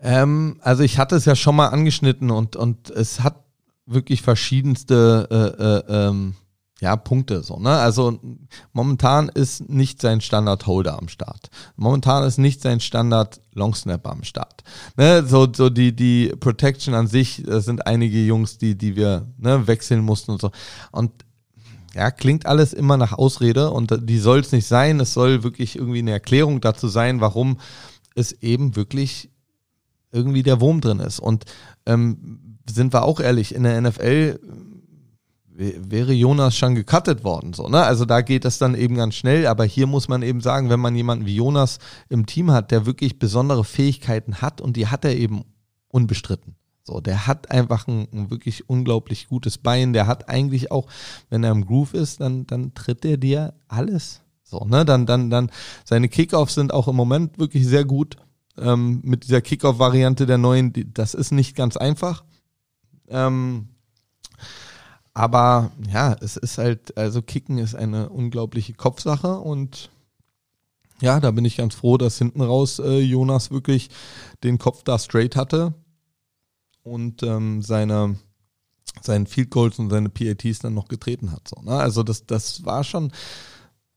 Ähm, 0.00 0.58
also 0.60 0.82
ich 0.82 0.98
hatte 0.98 1.16
es 1.16 1.24
ja 1.24 1.36
schon 1.36 1.56
mal 1.56 1.68
angeschnitten 1.68 2.30
und, 2.30 2.56
und 2.56 2.90
es 2.90 3.20
hat 3.20 3.44
wirklich 3.86 4.22
verschiedenste 4.22 5.28
äh, 5.30 5.92
äh, 5.92 6.08
ähm, 6.08 6.34
ja, 6.80 6.96
Punkte 6.96 7.42
so, 7.42 7.58
ne? 7.58 7.70
Also 7.70 8.18
momentan 8.72 9.28
ist 9.28 9.68
nicht 9.68 10.00
sein 10.00 10.22
Standard 10.22 10.66
Holder 10.66 10.98
am 10.98 11.08
Start. 11.08 11.50
Momentan 11.76 12.24
ist 12.24 12.38
nicht 12.38 12.62
sein 12.62 12.80
Standard 12.80 13.42
Long 13.52 13.74
Snapper 13.74 14.12
am 14.12 14.24
Start. 14.24 14.62
Ne? 14.96 15.26
So, 15.26 15.46
so 15.52 15.68
die, 15.68 15.94
die 15.94 16.32
Protection 16.40 16.94
an 16.94 17.06
sich, 17.06 17.42
das 17.46 17.66
sind 17.66 17.86
einige 17.86 18.24
Jungs, 18.24 18.56
die, 18.56 18.78
die 18.78 18.96
wir 18.96 19.26
ne, 19.36 19.66
wechseln 19.66 20.02
mussten 20.02 20.30
und 20.30 20.40
so. 20.40 20.50
Und 20.90 21.12
ja, 21.94 22.10
klingt 22.10 22.46
alles 22.46 22.72
immer 22.72 22.96
nach 22.96 23.12
Ausrede 23.12 23.70
und 23.72 24.08
die 24.08 24.18
soll 24.18 24.38
es 24.38 24.52
nicht 24.52 24.66
sein. 24.66 25.00
Es 25.00 25.12
soll 25.12 25.42
wirklich 25.42 25.76
irgendwie 25.76 25.98
eine 25.98 26.12
Erklärung 26.12 26.62
dazu 26.62 26.88
sein, 26.88 27.20
warum 27.20 27.58
es 28.14 28.32
eben 28.32 28.76
wirklich 28.76 29.29
irgendwie 30.12 30.42
der 30.42 30.60
Wurm 30.60 30.80
drin 30.80 31.00
ist. 31.00 31.20
Und 31.20 31.44
ähm, 31.86 32.58
sind 32.68 32.92
wir 32.92 33.04
auch 33.04 33.20
ehrlich, 33.20 33.54
in 33.54 33.62
der 33.62 33.80
NFL 33.80 34.38
wäre 35.60 36.12
Jonas 36.12 36.56
schon 36.56 36.74
gecuttet 36.74 37.22
worden. 37.22 37.52
So, 37.52 37.68
ne? 37.68 37.82
Also 37.82 38.06
da 38.06 38.22
geht 38.22 38.44
das 38.44 38.58
dann 38.58 38.74
eben 38.74 38.94
ganz 38.94 39.14
schnell, 39.14 39.46
aber 39.46 39.64
hier 39.64 39.86
muss 39.86 40.08
man 40.08 40.22
eben 40.22 40.40
sagen, 40.40 40.70
wenn 40.70 40.80
man 40.80 40.96
jemanden 40.96 41.26
wie 41.26 41.36
Jonas 41.36 41.78
im 42.08 42.24
Team 42.24 42.50
hat, 42.50 42.70
der 42.70 42.86
wirklich 42.86 43.18
besondere 43.18 43.64
Fähigkeiten 43.64 44.36
hat 44.36 44.60
und 44.60 44.76
die 44.76 44.86
hat 44.86 45.04
er 45.04 45.16
eben 45.16 45.44
unbestritten. 45.88 46.56
So, 46.82 47.00
der 47.00 47.26
hat 47.26 47.50
einfach 47.50 47.86
ein, 47.86 48.08
ein, 48.12 48.30
wirklich 48.30 48.68
unglaublich 48.68 49.28
gutes 49.28 49.58
Bein. 49.58 49.92
Der 49.92 50.06
hat 50.06 50.28
eigentlich 50.28 50.70
auch, 50.70 50.86
wenn 51.28 51.44
er 51.44 51.52
im 51.52 51.66
Groove 51.66 51.94
ist, 51.94 52.20
dann, 52.20 52.46
dann 52.46 52.74
tritt 52.74 53.04
er 53.04 53.18
dir 53.18 53.54
alles. 53.68 54.22
So, 54.42 54.64
ne, 54.64 54.84
dann, 54.84 55.06
dann, 55.06 55.30
dann, 55.30 55.50
seine 55.84 56.08
Kickoffs 56.08 56.54
sind 56.54 56.72
auch 56.72 56.88
im 56.88 56.96
Moment 56.96 57.38
wirklich 57.38 57.66
sehr 57.66 57.84
gut. 57.84 58.16
Ähm, 58.60 59.00
mit 59.02 59.24
dieser 59.24 59.40
Kickoff-Variante 59.40 60.26
der 60.26 60.38
neuen, 60.38 60.72
das 60.94 61.14
ist 61.14 61.32
nicht 61.32 61.56
ganz 61.56 61.76
einfach. 61.76 62.24
Ähm, 63.08 63.68
aber 65.14 65.72
ja, 65.92 66.16
es 66.20 66.36
ist 66.36 66.58
halt, 66.58 66.96
also 66.96 67.22
Kicken 67.22 67.58
ist 67.58 67.74
eine 67.74 68.10
unglaubliche 68.10 68.74
Kopfsache 68.74 69.38
und 69.38 69.90
ja, 71.00 71.18
da 71.18 71.30
bin 71.30 71.44
ich 71.44 71.56
ganz 71.56 71.74
froh, 71.74 71.96
dass 71.96 72.18
hinten 72.18 72.42
raus 72.42 72.78
äh, 72.78 73.00
Jonas 73.00 73.50
wirklich 73.50 73.90
den 74.44 74.58
Kopf 74.58 74.82
da 74.84 74.98
straight 74.98 75.34
hatte 75.34 75.74
und 76.82 77.22
ähm, 77.22 77.62
seine 77.62 78.16
seinen 79.02 79.26
Field 79.26 79.50
Goals 79.50 79.78
und 79.78 79.90
seine 79.90 80.08
PATs 80.08 80.58
dann 80.58 80.74
noch 80.74 80.88
getreten 80.88 81.32
hat. 81.32 81.48
So, 81.48 81.62
ne? 81.62 81.72
Also 81.72 82.02
das, 82.02 82.26
das 82.26 82.64
war 82.64 82.84
schon, 82.84 83.12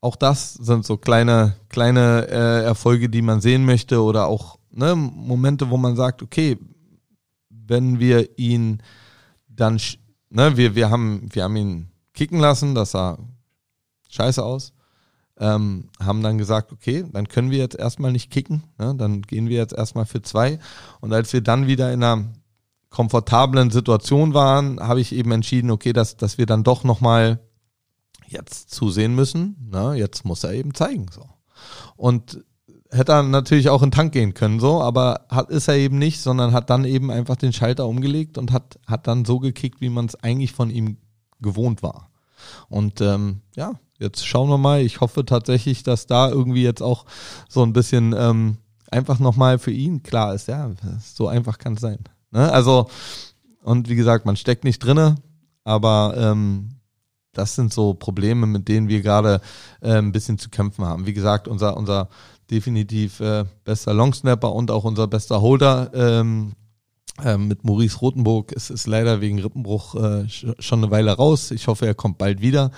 auch 0.03 0.17
das 0.17 0.55
sind 0.55 0.85
so 0.85 0.97
kleine, 0.97 1.55
kleine 1.69 2.27
äh, 2.27 2.63
Erfolge, 2.63 3.09
die 3.09 3.21
man 3.21 3.39
sehen 3.39 3.63
möchte 3.63 4.03
oder 4.03 4.27
auch 4.27 4.59
ne, 4.69 4.95
Momente, 4.95 5.69
wo 5.69 5.77
man 5.77 5.95
sagt, 5.95 6.21
okay, 6.21 6.57
wenn 7.49 7.99
wir 7.99 8.37
ihn 8.37 8.83
dann 9.47 9.79
ne, 10.29 10.57
wir, 10.57 10.75
wir, 10.75 10.89
haben, 10.89 11.29
wir 11.31 11.43
haben 11.43 11.55
ihn 11.55 11.87
kicken 12.13 12.39
lassen, 12.39 12.75
das 12.75 12.91
sah 12.91 13.17
scheiße 14.09 14.43
aus. 14.43 14.73
Ähm, 15.39 15.89
haben 15.99 16.21
dann 16.21 16.37
gesagt, 16.37 16.71
okay, 16.71 17.05
dann 17.11 17.27
können 17.27 17.49
wir 17.49 17.57
jetzt 17.57 17.75
erstmal 17.75 18.11
nicht 18.11 18.29
kicken, 18.29 18.63
ne, 18.77 18.93
dann 18.95 19.21
gehen 19.21 19.47
wir 19.47 19.57
jetzt 19.57 19.73
erstmal 19.73 20.05
für 20.05 20.21
zwei. 20.21 20.59
Und 20.99 21.13
als 21.13 21.31
wir 21.31 21.41
dann 21.41 21.65
wieder 21.65 21.91
in 21.93 22.03
einer 22.03 22.25
komfortablen 22.89 23.71
Situation 23.71 24.33
waren, 24.33 24.79
habe 24.79 24.99
ich 24.99 25.15
eben 25.15 25.31
entschieden, 25.31 25.71
okay, 25.71 25.93
dass, 25.93 26.17
dass 26.17 26.37
wir 26.37 26.45
dann 26.45 26.63
doch 26.63 26.83
nochmal 26.83 27.39
jetzt 28.27 28.71
zusehen 28.71 29.15
müssen. 29.15 29.69
Ne, 29.71 29.95
jetzt 29.95 30.25
muss 30.25 30.43
er 30.43 30.53
eben 30.53 30.73
zeigen. 30.73 31.07
So. 31.11 31.25
Und 31.95 32.43
hätte 32.93 33.13
er 33.13 33.23
natürlich 33.23 33.69
auch 33.69 33.81
in 33.81 33.89
den 33.89 33.95
Tank 33.95 34.13
gehen 34.13 34.33
können, 34.33 34.59
so, 34.59 34.81
aber 34.81 35.25
hat, 35.29 35.49
ist 35.49 35.67
er 35.67 35.75
eben 35.75 35.97
nicht, 35.97 36.21
sondern 36.21 36.53
hat 36.53 36.69
dann 36.69 36.85
eben 36.85 37.11
einfach 37.11 37.35
den 37.35 37.53
Schalter 37.53 37.87
umgelegt 37.87 38.37
und 38.37 38.51
hat, 38.51 38.79
hat 38.87 39.07
dann 39.07 39.25
so 39.25 39.39
gekickt, 39.39 39.81
wie 39.81 39.89
man 39.89 40.05
es 40.05 40.15
eigentlich 40.15 40.53
von 40.53 40.69
ihm 40.69 40.97
gewohnt 41.41 41.83
war. 41.83 42.11
Und 42.69 43.01
ähm, 43.01 43.41
ja, 43.55 43.73
jetzt 43.99 44.25
schauen 44.27 44.49
wir 44.49 44.57
mal. 44.57 44.81
Ich 44.81 45.01
hoffe 45.01 45.25
tatsächlich, 45.25 45.83
dass 45.83 46.07
da 46.07 46.29
irgendwie 46.29 46.63
jetzt 46.63 46.81
auch 46.81 47.05
so 47.49 47.63
ein 47.63 47.73
bisschen 47.73 48.13
ähm, 48.17 48.57
einfach 48.91 49.19
nochmal 49.19 49.59
für 49.59 49.71
ihn 49.71 50.03
klar 50.03 50.33
ist, 50.33 50.47
ja, 50.47 50.71
so 51.01 51.27
einfach 51.27 51.57
kann 51.57 51.73
es 51.73 51.81
sein. 51.81 51.99
Ne? 52.31 52.51
Also, 52.51 52.89
und 53.63 53.89
wie 53.89 53.95
gesagt, 53.95 54.25
man 54.25 54.35
steckt 54.35 54.63
nicht 54.63 54.79
drinne, 54.79 55.15
aber 55.63 56.13
ähm, 56.17 56.75
das 57.33 57.55
sind 57.55 57.73
so 57.73 57.93
Probleme, 57.93 58.45
mit 58.45 58.67
denen 58.67 58.87
wir 58.87 59.01
gerade 59.01 59.41
äh, 59.81 59.97
ein 59.97 60.11
bisschen 60.11 60.37
zu 60.37 60.49
kämpfen 60.49 60.85
haben. 60.85 61.05
Wie 61.05 61.13
gesagt, 61.13 61.47
unser, 61.47 61.75
unser 61.75 62.09
definitiv 62.49 63.19
äh, 63.19 63.45
bester 63.63 63.93
Longsnapper 63.93 64.53
und 64.53 64.71
auch 64.71 64.83
unser 64.83 65.07
bester 65.07 65.41
Holder. 65.41 65.91
Ähm, 65.93 66.53
äh, 67.23 67.37
mit 67.37 67.63
Maurice 67.63 67.99
Rotenburg 67.99 68.51
ist, 68.51 68.69
ist 68.69 68.87
leider 68.87 69.21
wegen 69.21 69.39
Rippenbruch 69.39 69.95
äh, 69.95 70.29
schon 70.29 70.79
eine 70.79 70.91
Weile 70.91 71.11
raus. 71.11 71.51
Ich 71.51 71.67
hoffe, 71.67 71.85
er 71.85 71.93
kommt 71.93 72.17
bald 72.17 72.41
wieder, 72.41 72.71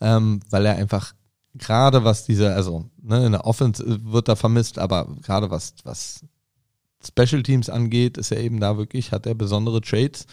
ähm, 0.00 0.40
weil 0.50 0.64
er 0.64 0.76
einfach 0.76 1.14
gerade 1.54 2.04
was 2.04 2.24
diese, 2.24 2.54
also 2.54 2.86
ne, 3.02 3.26
in 3.26 3.32
der 3.32 3.46
Offense 3.46 3.84
wird 4.04 4.28
er 4.28 4.36
vermisst, 4.36 4.78
aber 4.78 5.08
gerade 5.22 5.50
was, 5.50 5.74
was 5.84 6.24
Special 7.06 7.42
Teams 7.42 7.68
angeht, 7.68 8.16
ist 8.16 8.30
er 8.30 8.40
eben 8.40 8.60
da 8.60 8.78
wirklich, 8.78 9.12
hat 9.12 9.26
er 9.26 9.34
besondere 9.34 9.80
Trades, 9.80 10.26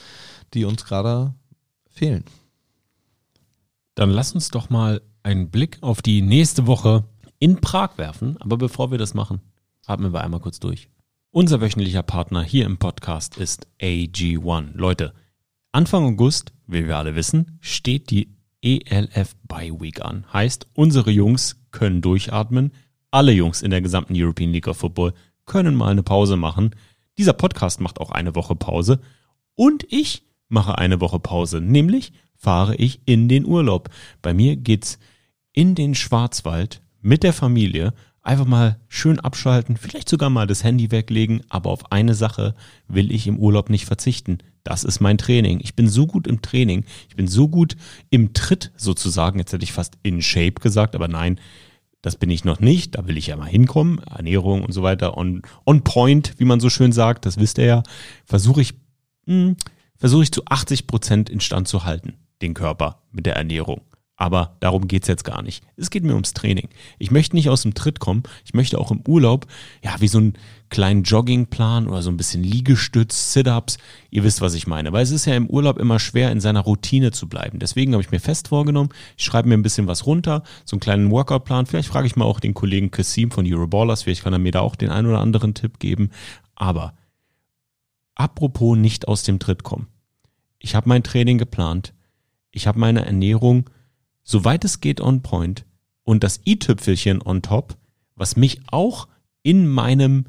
die 0.54 0.66
uns 0.66 0.86
gerade 0.86 1.34
fehlen. 1.90 2.24
Dann 4.00 4.12
lass 4.12 4.32
uns 4.32 4.48
doch 4.50 4.70
mal 4.70 5.02
einen 5.24 5.50
Blick 5.50 5.80
auf 5.82 6.02
die 6.02 6.22
nächste 6.22 6.68
Woche 6.68 7.04
in 7.38 7.60
Prag 7.60 7.98
werfen. 7.98 8.38
Aber 8.40 8.56
bevor 8.56 8.92
wir 8.92 8.98
das 8.98 9.14
machen, 9.14 9.42
atmen 9.86 10.14
wir 10.14 10.22
einmal 10.22 10.40
kurz 10.40 10.58
durch. 10.62 10.88
Unser 11.32 11.60
wöchentlicher 11.60 12.02
Partner 12.02 12.42
hier 12.42 12.66
im 12.66 12.78
Podcast 12.78 13.36
ist 13.36 13.68
AG1. 13.82 14.70
Leute, 14.74 15.14
Anfang 15.74 16.06
August, 16.06 16.54
wie 16.66 16.88
wir 16.88 16.98
alle 16.98 17.16
wissen, 17.16 17.58
steht 17.60 18.10
die 18.10 18.38
ELF 18.62 19.36
Bye 19.44 19.82
Week 19.82 20.02
an. 20.02 20.24
Heißt, 20.32 20.68
unsere 20.76 21.12
Jungs 21.12 21.58
können 21.72 22.00
durchatmen. 22.00 22.72
Alle 23.12 23.34
Jungs 23.34 23.62
in 23.62 23.70
der 23.70 23.82
gesamten 23.82 24.14
European 24.16 24.54
League 24.54 24.70
of 24.70 24.78
Football 24.78 25.14
können 25.46 25.76
mal 25.76 25.92
eine 25.92 26.04
Pause 26.04 26.38
machen. 26.38 26.74
Dieser 27.18 27.34
Podcast 27.34 27.82
macht 27.82 28.00
auch 28.00 28.12
eine 28.12 28.34
Woche 28.34 28.56
Pause. 28.56 29.02
Und 29.56 29.86
ich 29.90 30.24
mache 30.48 30.78
eine 30.78 31.02
Woche 31.02 31.20
Pause. 31.20 31.60
Nämlich 31.60 32.14
fahre 32.40 32.76
ich 32.76 33.02
in 33.06 33.30
den 33.30 33.46
Urlaub. 33.46 33.90
Bei 34.24 34.34
mir 34.34 34.56
geht's 34.56 34.98
in 35.54 35.76
den 35.76 35.94
Schwarzwald 35.94 36.82
mit 37.02 37.22
der 37.22 37.34
Familie 37.34 37.94
Einfach 38.22 38.46
mal 38.46 38.80
schön 38.90 39.20
abschalten, 39.20 39.78
vielleicht 39.78 40.10
sogar 40.10 40.30
mal 40.30 40.46
das 40.46 40.64
Handy 40.64 40.92
weglegen, 40.92 41.42
aber 41.50 41.70
auf 41.70 41.92
eine 41.92 42.14
Sache 42.14 42.54
will 42.88 43.12
ich 43.12 43.28
im 43.28 43.40
Urlaub 43.40 43.70
nicht 43.70 43.86
verzichten. 43.86 44.40
Das 44.64 44.84
ist 44.84 45.00
mein 45.00 45.18
Training. 45.18 45.62
Ich 45.64 45.76
bin 45.76 45.88
so 45.88 46.06
gut 46.06 46.28
im 46.28 46.42
Training, 46.42 46.84
ich 47.08 47.16
bin 47.16 47.28
so 47.28 47.48
gut 47.48 47.78
im 48.10 48.34
Tritt 48.34 48.72
sozusagen. 48.76 49.40
Jetzt 49.40 49.54
hätte 49.54 49.64
ich 49.64 49.72
fast 49.72 49.98
in 50.04 50.22
Shape 50.22 50.62
gesagt, 50.62 50.96
aber 50.96 51.08
nein, 51.08 51.40
das 52.02 52.18
bin 52.18 52.30
ich 52.30 52.44
noch 52.44 52.60
nicht. 52.60 52.96
Da 52.96 53.08
will 53.08 53.18
ich 53.18 53.28
ja 53.28 53.38
mal 53.38 53.50
hinkommen. 53.50 54.00
Ernährung 54.00 54.64
und 54.64 54.74
so 54.74 54.84
weiter 54.84 55.18
on, 55.18 55.42
on 55.66 55.84
point, 55.84 56.36
wie 56.38 56.46
man 56.46 56.60
so 56.60 56.70
schön 56.70 56.92
sagt, 56.92 57.26
das 57.26 57.38
wisst 57.38 57.58
ihr 57.58 57.66
ja. 57.66 57.84
Versuche 58.26 58.62
ich, 58.62 58.74
hm, 59.28 59.56
versuche 59.96 60.24
ich 60.24 60.32
zu 60.32 60.44
80 60.46 60.88
Prozent 60.88 61.30
instand 61.30 61.70
zu 61.70 61.86
halten, 61.86 62.16
den 62.42 62.54
Körper 62.54 63.02
mit 63.12 63.26
der 63.26 63.36
Ernährung. 63.36 63.82
Aber 64.22 64.58
darum 64.60 64.90
geht's 64.90 65.08
jetzt 65.08 65.24
gar 65.24 65.42
nicht. 65.42 65.64
Es 65.78 65.90
geht 65.90 66.04
mir 66.04 66.12
ums 66.12 66.34
Training. 66.34 66.68
Ich 66.98 67.10
möchte 67.10 67.38
nicht 67.38 67.48
aus 67.50 67.62
dem 67.62 67.74
Tritt 67.74 68.02
kommen. 68.02 68.24
Ich 68.44 68.54
möchte 68.54 68.78
auch 68.78 68.92
im 68.92 69.02
Urlaub, 69.08 69.48
ja, 69.82 69.96
wie 70.00 70.10
so 70.10 70.18
einen 70.18 70.34
kleinen 70.70 71.04
Joggingplan 71.04 71.88
oder 71.88 72.02
so 72.02 72.12
ein 72.12 72.18
bisschen 72.18 72.44
Liegestütz, 72.44 73.32
Sit-Ups. 73.32 73.78
Ihr 74.10 74.26
wisst, 74.26 74.42
was 74.42 74.56
ich 74.56 74.68
meine. 74.68 74.92
Weil 74.92 75.04
es 75.04 75.12
ist 75.12 75.26
ja 75.26 75.36
im 75.36 75.48
Urlaub 75.48 75.80
immer 75.80 76.00
schwer, 76.00 76.34
in 76.34 76.42
seiner 76.42 76.60
Routine 76.60 77.12
zu 77.12 77.30
bleiben. 77.30 77.60
Deswegen 77.60 77.94
habe 77.94 78.04
ich 78.04 78.12
mir 78.12 78.20
fest 78.20 78.50
vorgenommen, 78.50 78.90
ich 79.16 79.24
schreibe 79.24 79.48
mir 79.48 79.56
ein 79.56 79.64
bisschen 79.64 79.88
was 79.88 80.06
runter, 80.06 80.44
so 80.66 80.76
einen 80.76 80.82
kleinen 80.82 81.12
Workout-Plan. 81.12 81.66
Vielleicht 81.66 81.88
frage 81.88 82.06
ich 82.06 82.18
mal 82.18 82.26
auch 82.26 82.42
den 82.42 82.54
Kollegen 82.54 82.92
Kassim 82.92 83.32
von 83.32 83.48
Euroballers. 83.50 84.04
Vielleicht 84.04 84.26
kann 84.26 84.34
er 84.34 84.40
mir 84.40 84.52
da 84.52 84.60
auch 84.60 84.76
den 84.76 84.90
einen 84.90 85.08
oder 85.08 85.22
anderen 85.22 85.54
Tipp 85.54 85.80
geben. 85.80 86.10
Aber 86.56 86.94
apropos 88.16 88.78
nicht 88.78 89.08
aus 89.08 89.24
dem 89.24 89.40
Tritt 89.40 89.64
kommen. 89.64 89.88
Ich 90.60 90.76
habe 90.76 90.90
mein 90.90 91.04
Training 91.04 91.38
geplant. 91.38 91.94
Ich 92.52 92.68
habe 92.68 92.80
meine 92.80 93.06
Ernährung 93.06 93.70
soweit 94.30 94.64
es 94.64 94.80
geht 94.80 95.02
on 95.02 95.24
point 95.24 95.66
und 96.04 96.24
das 96.24 96.42
i-Tüpfelchen 96.46 97.22
on 97.22 97.42
top, 97.42 97.76
was 98.16 98.36
mich 98.36 98.62
auch 98.68 99.08
in 99.42 99.68
meinem, 99.68 100.26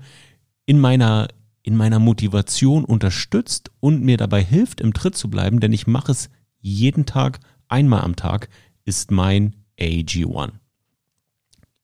in 0.64 0.80
meiner, 0.80 1.28
in 1.62 1.76
meiner 1.76 1.98
Motivation 1.98 2.86
unterstützt 2.86 3.70
und 3.78 4.02
mir 4.02 4.16
dabei 4.16 4.42
hilft, 4.42 4.80
im 4.80 4.94
Tritt 4.94 5.16
zu 5.16 5.28
bleiben, 5.28 5.60
denn 5.60 5.74
ich 5.74 5.86
mache 5.86 6.12
es 6.12 6.30
jeden 6.60 7.04
Tag, 7.04 7.40
einmal 7.68 8.00
am 8.00 8.16
Tag, 8.16 8.48
ist 8.86 9.10
mein 9.10 9.56
AG1. 9.78 10.52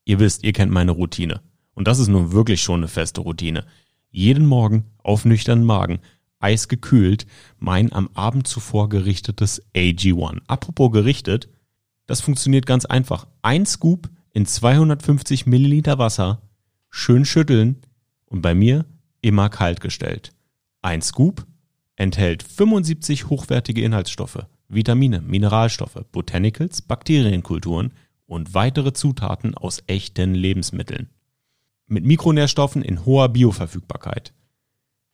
Ihr 0.06 0.18
wisst, 0.18 0.42
ihr 0.42 0.54
kennt 0.54 0.72
meine 0.72 0.92
Routine. 0.92 1.42
Und 1.74 1.86
das 1.86 1.98
ist 1.98 2.08
nun 2.08 2.32
wirklich 2.32 2.62
schon 2.62 2.80
eine 2.80 2.88
feste 2.88 3.20
Routine. 3.20 3.66
Jeden 4.10 4.46
Morgen 4.46 4.84
auf 5.02 5.26
nüchternen 5.26 5.66
Magen, 5.66 5.98
eisgekühlt, 6.38 7.26
mein 7.58 7.92
am 7.92 8.10
Abend 8.14 8.46
zuvor 8.46 8.88
gerichtetes 8.88 9.62
AG1. 9.74 10.42
Apropos 10.46 10.92
gerichtet, 10.92 11.48
das 12.06 12.20
funktioniert 12.20 12.66
ganz 12.66 12.84
einfach. 12.84 13.26
Ein 13.42 13.66
Scoop 13.66 14.08
in 14.32 14.46
250 14.46 15.46
Milliliter 15.46 15.98
Wasser, 15.98 16.42
schön 16.90 17.24
schütteln 17.24 17.76
und 18.26 18.42
bei 18.42 18.54
mir 18.54 18.84
immer 19.20 19.48
kalt 19.48 19.80
gestellt. 19.80 20.32
Ein 20.82 21.02
Scoop 21.02 21.46
enthält 21.96 22.42
75 22.42 23.28
hochwertige 23.28 23.82
Inhaltsstoffe, 23.82 24.46
Vitamine, 24.68 25.20
Mineralstoffe, 25.20 26.04
Botanicals, 26.12 26.82
Bakterienkulturen 26.82 27.92
und 28.26 28.54
weitere 28.54 28.92
Zutaten 28.92 29.54
aus 29.54 29.82
echten 29.86 30.34
Lebensmitteln. 30.34 31.08
Mit 31.86 32.04
Mikronährstoffen 32.04 32.82
in 32.82 33.04
hoher 33.04 33.28
Bioverfügbarkeit. 33.28 34.34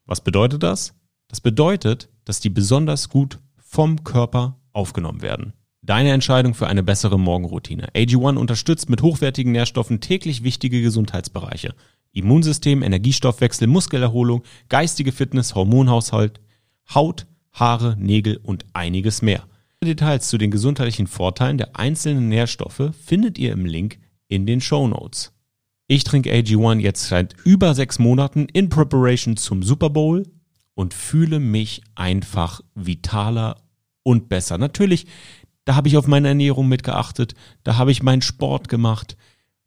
Was 0.07 0.23
bedeutet 0.23 0.63
das? 0.63 0.95
Das 1.33 1.41
bedeutet, 1.41 2.11
dass 2.27 2.41
die 2.41 2.51
besonders 2.51 3.09
gut 3.09 3.39
vom 3.57 4.05
Körper 4.05 4.61
aufgenommen 4.75 5.23
werden. 5.23 5.55
Deine 5.81 6.13
Entscheidung 6.13 6.53
für 6.53 6.67
eine 6.67 6.83
bessere 6.83 7.19
Morgenroutine. 7.19 7.89
AG1 7.95 8.37
unterstützt 8.37 8.91
mit 8.91 9.01
hochwertigen 9.01 9.51
Nährstoffen 9.51 10.01
täglich 10.01 10.45
wichtige 10.45 10.83
Gesundheitsbereiche. 10.83 11.75
Immunsystem, 12.13 12.83
Energiestoffwechsel, 12.83 13.67
Muskelerholung, 13.67 14.43
geistige 14.69 15.11
Fitness, 15.11 15.55
Hormonhaushalt, 15.55 16.39
Haut, 16.95 17.27
Haare, 17.51 17.97
Nägel 17.99 18.37
und 18.37 18.67
einiges 18.75 19.23
mehr. 19.23 19.45
Details 19.83 20.29
zu 20.29 20.37
den 20.37 20.51
gesundheitlichen 20.51 21.07
Vorteilen 21.07 21.57
der 21.57 21.77
einzelnen 21.77 22.29
Nährstoffe 22.29 22.91
findet 23.03 23.39
ihr 23.39 23.53
im 23.53 23.65
Link 23.65 23.99
in 24.29 24.45
den 24.45 24.61
Show 24.61 24.87
Notes. 24.87 25.33
Ich 25.87 26.05
trinke 26.05 26.31
AG1 26.31 26.81
jetzt 26.81 27.09
seit 27.09 27.35
über 27.45 27.75
sechs 27.75 27.99
Monaten 27.99 28.49
in 28.53 28.69
Preparation 28.69 29.39
zum 29.39 29.63
Super 29.63 29.89
Bowl 29.89 30.25
und 30.75 30.95
fühle 30.95 31.39
mich 31.39 31.83
einfach 31.95 32.61
vitaler 32.75 33.57
und 34.03 34.29
besser. 34.29 34.59
Natürlich 34.59 35.07
da 35.65 35.77
habe 35.77 35.89
ich 35.89 35.97
auf 35.97 36.07
meine 36.07 36.29
Ernährung 36.29 36.69
mitgeachtet, 36.69 37.35
da 37.63 37.77
habe 37.77 37.93
ich 37.93 38.03
meinen 38.03 38.23
Sport 38.23 38.69
gemacht 38.69 39.17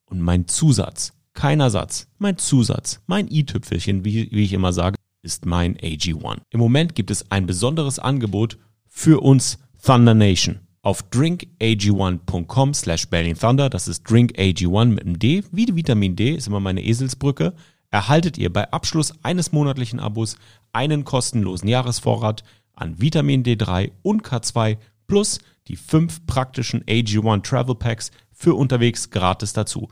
und 0.06 0.20
mein 0.20 0.48
Zusatz, 0.48 1.14
keiner 1.34 1.70
Satz, 1.70 2.08
mein 2.18 2.38
Zusatz, 2.38 3.02
mein 3.08 3.32
i-Tüpfelchen, 3.32 4.04
wie, 4.04 4.30
wie 4.32 4.44
ich 4.44 4.54
immer 4.54 4.74
sage, 4.74 4.98
ist 5.22 5.46
mein 5.46 5.78
AG1. 5.78 6.42
Im 6.50 6.60
Moment 6.60 6.96
gibt 6.96 7.12
es 7.12 7.32
ein 7.32 7.46
besonderes 7.46 8.00
Angebot 8.00 8.58
für 8.88 9.22
uns 9.22 9.58
Thunder 9.84 10.14
Nation. 10.14 10.60
Auf 10.82 11.06
drinkag1.com 11.12 12.74
slash 12.76 13.08
Thunder, 13.08 13.70
das 13.70 13.88
ist 13.88 14.06
drinkag1 14.06 14.86
mit 14.86 15.04
dem 15.04 15.18
D, 15.18 15.44
wie 15.52 15.76
Vitamin 15.76 16.16
D, 16.16 16.36
ist 16.36 16.48
immer 16.48 16.60
meine 16.60 16.84
Eselsbrücke, 16.84 17.54
erhaltet 17.92 18.38
ihr 18.38 18.52
bei 18.52 18.72
Abschluss 18.72 19.14
eines 19.24 19.52
monatlichen 19.52 20.00
Abos 20.00 20.38
einen 20.74 21.06
kostenlosen 21.06 21.70
Jahresvorrat 21.70 22.44
an 22.74 23.00
Vitamin 23.00 23.44
D3 23.44 23.92
und 24.02 24.24
K2 24.24 24.78
plus 25.08 25.40
die 25.68 25.76
fünf 25.76 26.26
praktischen 26.26 26.84
AG1 26.84 27.44
Travel 27.44 27.76
Packs 27.76 28.12
für 28.32 28.56
unterwegs 28.56 29.10
gratis 29.10 29.54
dazu. 29.54 29.90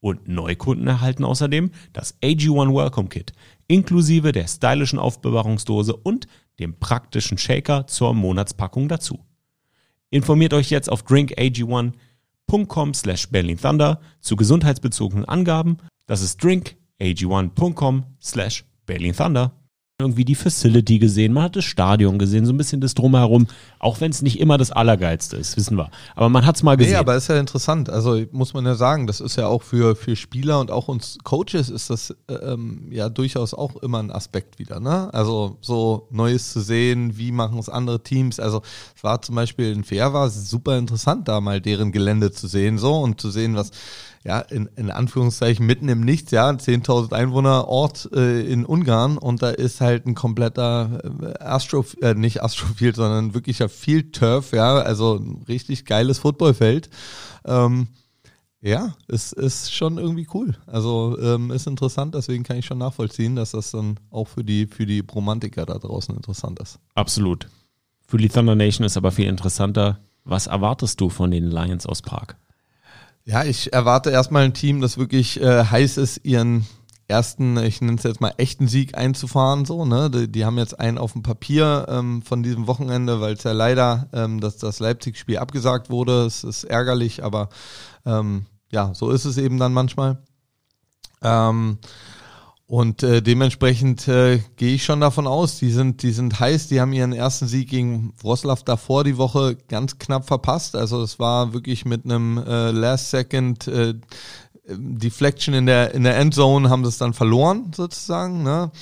Und 0.00 0.28
Neukunden 0.28 0.86
erhalten 0.86 1.24
außerdem 1.24 1.70
das 1.92 2.20
AG1 2.20 2.74
Welcome 2.74 3.08
Kit 3.08 3.32
inklusive 3.68 4.32
der 4.32 4.46
stylischen 4.46 4.98
Aufbewahrungsdose 4.98 5.96
und 5.96 6.26
dem 6.58 6.78
praktischen 6.78 7.38
Shaker 7.38 7.86
zur 7.86 8.14
Monatspackung 8.14 8.88
dazu. 8.88 9.24
Informiert 10.10 10.54
euch 10.54 10.70
jetzt 10.70 10.90
auf 10.90 11.02
drinkag1.com 11.04 12.94
slash 12.94 13.28
Thunder 13.28 14.00
zu 14.20 14.36
gesundheitsbezogenen 14.36 15.24
Angaben. 15.24 15.78
Das 16.06 16.22
ist 16.22 16.42
drinkag1.com 17.00 18.04
slash 18.20 18.64
Thunder 18.86 19.52
irgendwie 19.98 20.26
die 20.26 20.34
Facility 20.34 20.98
gesehen, 20.98 21.32
man 21.32 21.44
hat 21.44 21.56
das 21.56 21.64
Stadion 21.64 22.18
gesehen, 22.18 22.44
so 22.44 22.52
ein 22.52 22.58
bisschen 22.58 22.82
das 22.82 22.92
Drumherum, 22.92 23.46
auch 23.78 23.98
wenn 23.98 24.10
es 24.10 24.20
nicht 24.20 24.38
immer 24.40 24.58
das 24.58 24.70
Allergeilste 24.70 25.38
ist, 25.38 25.56
wissen 25.56 25.78
wir. 25.78 25.90
Aber 26.14 26.28
man 26.28 26.44
hat 26.44 26.56
es 26.56 26.62
mal 26.62 26.76
gesehen. 26.76 26.92
Nee, 26.92 26.98
aber 26.98 27.16
ist 27.16 27.28
ja 27.28 27.40
interessant. 27.40 27.88
Also 27.88 28.22
muss 28.30 28.52
man 28.52 28.66
ja 28.66 28.74
sagen, 28.74 29.06
das 29.06 29.20
ist 29.22 29.36
ja 29.36 29.46
auch 29.46 29.62
für, 29.62 29.96
für 29.96 30.14
Spieler 30.14 30.60
und 30.60 30.70
auch 30.70 30.88
uns 30.88 31.16
Coaches 31.24 31.70
ist 31.70 31.88
das 31.88 32.14
ähm, 32.28 32.88
ja 32.90 33.08
durchaus 33.08 33.54
auch 33.54 33.76
immer 33.76 34.02
ein 34.02 34.10
Aspekt 34.10 34.58
wieder. 34.58 34.80
Ne? 34.80 35.08
Also 35.14 35.56
so 35.62 36.08
Neues 36.10 36.52
zu 36.52 36.60
sehen, 36.60 37.16
wie 37.16 37.32
machen 37.32 37.58
es 37.58 37.70
andere 37.70 38.02
Teams. 38.02 38.38
Also 38.38 38.60
es 38.94 39.02
war 39.02 39.22
zum 39.22 39.34
Beispiel 39.34 39.72
in 39.72 39.82
Fair 39.82 40.12
war 40.12 40.28
super 40.28 40.76
interessant, 40.76 41.26
da 41.26 41.40
mal 41.40 41.62
deren 41.62 41.90
Gelände 41.90 42.32
zu 42.32 42.48
sehen 42.48 42.76
so 42.76 42.98
und 42.98 43.18
zu 43.18 43.30
sehen, 43.30 43.56
was 43.56 43.70
ja, 44.24 44.40
in, 44.40 44.68
in 44.76 44.90
Anführungszeichen 44.90 45.64
mitten 45.64 45.88
im 45.88 46.00
Nichts, 46.00 46.30
ja, 46.32 46.48
10.000 46.48 47.12
Einwohner 47.12 47.68
Ort 47.68 48.08
äh, 48.12 48.40
in 48.42 48.64
Ungarn 48.64 49.18
und 49.18 49.42
da 49.42 49.50
ist 49.50 49.80
halt 49.80 50.06
ein 50.06 50.14
kompletter 50.14 51.00
äh, 51.22 51.42
Astro, 51.42 51.84
äh, 52.02 52.14
nicht 52.14 52.42
Astrofield, 52.42 52.96
sondern 52.96 53.34
wirklicher 53.34 53.68
Field 53.68 54.14
Turf, 54.14 54.52
ja, 54.52 54.76
also 54.76 55.16
ein 55.16 55.44
richtig 55.48 55.84
geiles 55.84 56.18
Footballfeld. 56.18 56.90
Ähm, 57.44 57.88
ja, 58.62 58.94
es 59.06 59.32
ist 59.32 59.72
schon 59.72 59.98
irgendwie 59.98 60.26
cool. 60.34 60.56
Also 60.66 61.16
ähm, 61.20 61.50
ist 61.52 61.66
interessant, 61.66 62.14
deswegen 62.14 62.42
kann 62.42 62.56
ich 62.56 62.66
schon 62.66 62.78
nachvollziehen, 62.78 63.36
dass 63.36 63.52
das 63.52 63.70
dann 63.70 64.00
auch 64.10 64.26
für 64.26 64.42
die, 64.42 64.66
für 64.66 64.86
die 64.86 65.00
Romantiker 65.00 65.66
da 65.66 65.78
draußen 65.78 66.16
interessant 66.16 66.58
ist. 66.58 66.80
Absolut. 66.94 67.46
Für 68.08 68.16
die 68.16 68.28
Thunder 68.28 68.54
Nation 68.54 68.84
ist 68.84 68.96
aber 68.96 69.12
viel 69.12 69.26
interessanter. 69.26 70.00
Was 70.24 70.48
erwartest 70.48 71.00
du 71.00 71.10
von 71.10 71.30
den 71.30 71.44
Lions 71.44 71.86
aus 71.86 72.02
Park? 72.02 72.36
Ja, 73.28 73.42
ich 73.42 73.72
erwarte 73.72 74.10
erstmal 74.10 74.44
ein 74.44 74.54
Team, 74.54 74.80
das 74.80 74.98
wirklich 74.98 75.40
äh, 75.40 75.64
heiß 75.64 75.96
ist, 75.96 76.24
ihren 76.24 76.64
ersten, 77.08 77.56
ich 77.56 77.80
nenne 77.80 77.98
es 77.98 78.04
jetzt 78.04 78.20
mal 78.20 78.32
echten 78.36 78.68
Sieg 78.68 78.96
einzufahren. 78.96 79.64
So, 79.64 79.84
ne? 79.84 80.08
Die, 80.10 80.30
die 80.30 80.44
haben 80.44 80.58
jetzt 80.58 80.78
einen 80.78 80.96
auf 80.96 81.12
dem 81.12 81.24
Papier 81.24 81.86
ähm, 81.88 82.22
von 82.22 82.44
diesem 82.44 82.68
Wochenende, 82.68 83.20
weil 83.20 83.34
es 83.34 83.42
ja 83.42 83.50
leider 83.50 84.08
ähm, 84.12 84.40
dass 84.40 84.58
das 84.58 84.78
Leipzig-Spiel 84.78 85.38
abgesagt 85.38 85.90
wurde. 85.90 86.24
Es 86.24 86.44
ist 86.44 86.62
ärgerlich, 86.62 87.24
aber 87.24 87.48
ähm, 88.04 88.46
ja, 88.70 88.94
so 88.94 89.10
ist 89.10 89.24
es 89.24 89.38
eben 89.38 89.58
dann 89.58 89.72
manchmal. 89.72 90.18
Ähm, 91.20 91.78
und 92.68 93.04
äh, 93.04 93.22
dementsprechend 93.22 94.08
äh, 94.08 94.40
gehe 94.56 94.74
ich 94.74 94.84
schon 94.84 95.00
davon 95.00 95.28
aus, 95.28 95.58
die 95.58 95.70
sind, 95.70 96.02
die 96.02 96.10
sind 96.10 96.40
heiß, 96.40 96.66
die 96.66 96.80
haben 96.80 96.92
ihren 96.92 97.12
ersten 97.12 97.46
Sieg 97.46 97.70
gegen 97.70 98.12
Wroclaw 98.20 98.60
davor 98.64 99.04
die 99.04 99.18
Woche 99.18 99.56
ganz 99.68 99.98
knapp 99.98 100.26
verpasst. 100.26 100.74
Also 100.74 101.00
es 101.02 101.20
war 101.20 101.52
wirklich 101.52 101.84
mit 101.84 102.04
einem 102.04 102.38
äh, 102.38 102.72
Last 102.72 103.10
Second 103.10 103.68
äh, 103.68 103.94
Deflection 104.68 105.54
in 105.54 105.66
der, 105.66 105.94
in 105.94 106.02
der 106.02 106.16
Endzone 106.16 106.68
haben 106.68 106.84
sie 106.84 106.88
es 106.88 106.98
dann 106.98 107.14
verloren, 107.14 107.70
sozusagen. 107.72 108.42
Ne? 108.42 108.72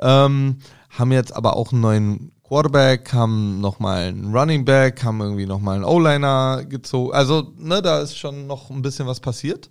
Ähm, 0.00 0.56
haben 0.88 1.12
jetzt 1.12 1.36
aber 1.36 1.56
auch 1.56 1.72
einen 1.72 1.82
neuen 1.82 2.32
Quarterback, 2.42 3.12
haben 3.12 3.60
nochmal 3.60 4.08
einen 4.08 4.34
Running 4.34 4.64
Back, 4.64 5.04
haben 5.04 5.20
irgendwie 5.20 5.46
nochmal 5.46 5.76
einen 5.76 5.84
O-Liner 5.84 6.64
gezogen. 6.64 7.12
Also, 7.12 7.52
ne, 7.58 7.82
da 7.82 8.00
ist 8.00 8.16
schon 8.16 8.46
noch 8.46 8.70
ein 8.70 8.82
bisschen 8.82 9.06
was 9.06 9.20
passiert. 9.20 9.68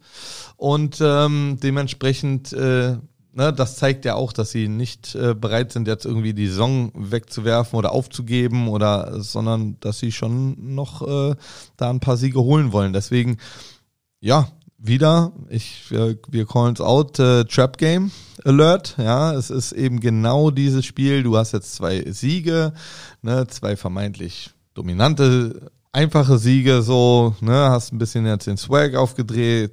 Und 0.57 0.99
ähm, 1.01 1.57
dementsprechend, 1.63 2.53
äh, 2.53 2.97
ne, 3.35 3.53
das 3.53 3.75
zeigt 3.75 4.05
ja 4.05 4.15
auch, 4.15 4.33
dass 4.33 4.51
sie 4.51 4.67
nicht 4.67 5.13
äh, 5.15 5.35
bereit 5.35 5.71
sind, 5.71 5.87
jetzt 5.87 6.05
irgendwie 6.05 6.33
die 6.33 6.47
Saison 6.47 6.91
wegzuwerfen 6.95 7.77
oder 7.77 7.91
aufzugeben 7.91 8.67
oder, 8.69 9.21
sondern 9.21 9.77
dass 9.81 9.99
sie 9.99 10.11
schon 10.11 10.73
noch 10.73 11.01
äh, 11.07 11.35
da 11.77 11.89
ein 11.89 11.99
paar 11.99 12.17
Siege 12.17 12.39
holen 12.39 12.71
wollen. 12.71 12.93
Deswegen, 12.93 13.37
ja, 14.19 14.47
wieder, 14.77 15.33
ich, 15.49 15.89
wir, 15.89 16.17
wir 16.29 16.45
callen 16.45 16.73
es 16.73 16.81
out, 16.81 17.19
äh, 17.19 17.43
Trap 17.45 17.77
Game 17.77 18.11
Alert, 18.43 18.95
ja, 18.97 19.33
es 19.33 19.49
ist 19.49 19.71
eben 19.71 19.99
genau 19.99 20.51
dieses 20.51 20.85
Spiel, 20.85 21.23
du 21.23 21.37
hast 21.37 21.53
jetzt 21.53 21.75
zwei 21.75 22.03
Siege, 22.11 22.73
ne, 23.21 23.47
zwei 23.47 23.75
vermeintlich 23.75 24.51
dominante, 24.73 25.71
einfache 25.91 26.37
Siege, 26.37 26.81
so, 26.81 27.35
ne, 27.41 27.69
hast 27.69 27.91
ein 27.91 27.97
bisschen 27.97 28.25
jetzt 28.25 28.47
den 28.47 28.57
Swag 28.57 28.95
aufgedreht. 28.95 29.71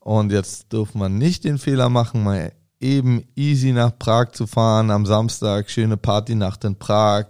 Und 0.00 0.32
jetzt 0.32 0.72
dürfen 0.72 1.02
wir 1.02 1.10
nicht 1.10 1.44
den 1.44 1.58
Fehler 1.58 1.90
machen, 1.90 2.24
mal 2.24 2.52
eben 2.80 3.24
easy 3.34 3.72
nach 3.72 3.98
Prag 3.98 4.32
zu 4.32 4.46
fahren 4.46 4.90
am 4.90 5.06
Samstag, 5.06 5.70
schöne 5.70 5.96
Partynacht 5.96 6.64
in 6.64 6.76
Prag, 6.76 7.26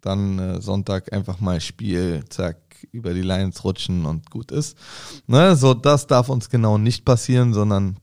dann 0.00 0.38
äh, 0.38 0.60
Sonntag 0.60 1.12
einfach 1.12 1.40
mal 1.40 1.60
Spiel, 1.60 2.24
zack, 2.28 2.56
über 2.92 3.14
die 3.14 3.22
Lines 3.22 3.62
rutschen 3.64 4.06
und 4.06 4.30
gut 4.30 4.50
ist. 4.50 4.76
Ne, 5.26 5.56
so, 5.56 5.74
das 5.74 6.06
darf 6.06 6.28
uns 6.28 6.48
genau 6.48 6.78
nicht 6.78 7.04
passieren, 7.04 7.52
sondern 7.52 7.96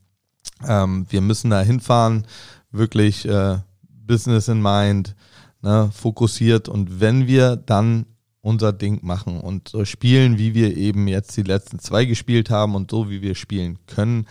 ähm, 0.68 1.06
wir 1.10 1.22
müssen 1.22 1.50
da 1.50 1.62
hinfahren, 1.62 2.26
wirklich 2.72 3.28
äh, 3.28 3.58
Business 3.82 4.48
in 4.48 4.62
Mind, 4.62 5.16
ne, 5.62 5.90
fokussiert 5.94 6.70
und 6.70 7.00
wenn 7.00 7.28
wir 7.28 7.56
dann 7.56 8.06
unser 8.42 8.72
Ding 8.72 9.00
machen 9.06 9.42
und 9.42 9.68
so 9.68 9.84
spielen, 9.84 10.38
wie 10.38 10.54
wir 10.54 10.78
eben 10.78 11.08
jetzt 11.08 11.36
die 11.36 11.44
letzten 11.44 11.80
zwei 11.80 12.06
gespielt 12.06 12.50
haben 12.50 12.76
und 12.76 12.90
so 12.92 13.10
wie 13.10 13.22
wir 13.22 13.36
spielen 13.36 13.80
können, 13.88 14.26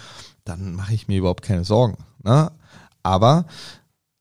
dann 0.44 0.74
mache 0.74 0.94
ich 0.94 1.06
mir 1.06 1.18
überhaupt 1.18 1.42
keine 1.42 1.64
Sorgen. 1.64 1.98
Ne? 2.26 2.50
Aber 3.02 3.46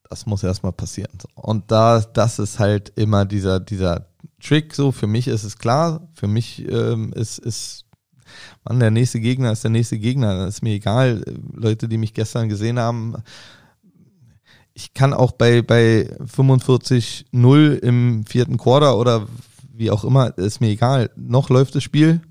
das 0.09 0.25
muss 0.25 0.43
erstmal 0.43 0.71
passieren. 0.71 1.17
Und 1.33 1.71
da, 1.71 1.99
das 1.99 2.39
ist 2.39 2.59
halt 2.59 2.93
immer 2.95 3.25
dieser, 3.25 3.59
dieser 3.59 4.07
Trick. 4.39 4.75
So, 4.75 4.91
für 4.91 5.07
mich 5.07 5.27
ist 5.27 5.43
es 5.43 5.57
klar. 5.57 6.07
Für 6.13 6.27
mich 6.27 6.63
ähm, 6.69 7.11
ist, 7.13 7.39
ist, 7.39 7.85
Mann, 8.63 8.79
der 8.79 8.91
nächste 8.91 9.19
Gegner 9.19 9.51
ist 9.51 9.63
der 9.63 9.71
nächste 9.71 9.97
Gegner. 9.97 10.45
Das 10.45 10.55
ist 10.55 10.61
mir 10.61 10.73
egal. 10.73 11.23
Leute, 11.51 11.87
die 11.87 11.97
mich 11.97 12.13
gestern 12.13 12.47
gesehen 12.47 12.77
haben, 12.77 13.15
ich 14.75 14.93
kann 14.93 15.13
auch 15.13 15.31
bei, 15.31 15.61
bei 15.61 16.09
45-0 16.19 17.79
im 17.79 18.25
vierten 18.25 18.57
Quarter 18.57 18.97
oder 18.97 19.27
wie 19.73 19.89
auch 19.89 20.03
immer, 20.03 20.37
ist 20.37 20.61
mir 20.61 20.69
egal. 20.69 21.09
Noch 21.15 21.49
läuft 21.49 21.75
das 21.75 21.83
Spiel 21.83 22.21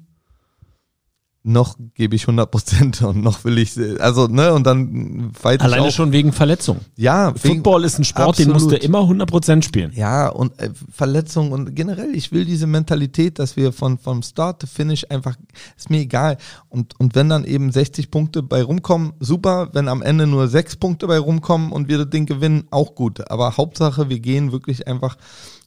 noch 1.47 1.77
gebe 1.93 2.17
ich 2.17 2.23
100 2.23 2.51
Prozent 2.51 3.03
und 3.03 3.23
noch 3.23 3.45
will 3.45 3.59
ich, 3.59 3.79
also, 4.01 4.27
ne, 4.29 4.55
und 4.55 4.67
dann 4.67 5.31
fight 5.39 5.61
Alleine 5.61 5.93
schon 5.93 6.11
wegen 6.11 6.33
Verletzung. 6.33 6.81
Ja. 6.97 7.35
Football 7.35 7.83
wegen, 7.83 7.87
ist 7.87 7.99
ein 7.99 8.05
Sport, 8.05 8.31
absolut. 8.31 8.49
den 8.49 8.53
musst 8.55 8.73
du 8.73 8.77
immer 8.77 9.01
100 9.01 9.29
Prozent 9.29 9.65
spielen. 9.65 9.93
Ja, 9.95 10.29
und 10.29 10.59
äh, 10.59 10.71
Verletzung 10.91 11.53
und 11.53 11.77
generell, 11.77 12.15
ich 12.15 12.33
will 12.33 12.47
diese 12.47 12.67
Mentalität, 12.67 13.39
dass 13.39 13.57
wir 13.57 13.73
von, 13.73 13.99
vom 13.99 14.23
Start 14.23 14.63
to 14.63 14.67
Finish 14.67 15.05
einfach, 15.11 15.37
ist 15.77 15.91
mir 15.91 16.01
egal. 16.01 16.39
Und, 16.71 16.99
und 16.99 17.15
wenn 17.15 17.29
dann 17.29 17.45
eben 17.45 17.71
60 17.71 18.11
Punkte 18.11 18.43
bei 18.43 18.63
rumkommen, 18.63 19.13
super. 19.21 19.69
Wenn 19.75 19.89
am 19.89 20.01
Ende 20.01 20.27
nur 20.27 20.49
sechs 20.49 20.77
Punkte 20.77 21.07
bei 21.07 21.19
rumkommen 21.19 21.73
und 21.73 21.89
wir 21.89 21.99
das 21.99 22.09
Ding 22.09 22.25
gewinnen, 22.25 22.69
auch 22.71 22.95
gut. 22.95 23.31
Aber 23.31 23.59
Hauptsache, 23.59 24.09
wir 24.09 24.21
gehen 24.21 24.51
wirklich 24.51 24.89
einfach 24.89 25.19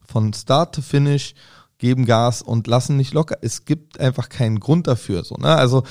von 0.08 0.34
Start 0.34 0.74
to 0.74 0.82
Finish 0.82 1.36
geben 1.78 2.06
Gas 2.06 2.42
und 2.42 2.68
lassen 2.68 2.98
nicht 2.98 3.14
locker. 3.14 3.38
Es 3.42 3.66
gibt 3.66 4.00
einfach 4.00 4.30
keinen 4.30 4.60
Grund 4.60 4.88
dafür. 4.88 5.24
So, 5.24 5.36
ne? 5.36 5.56
Also 5.56 5.84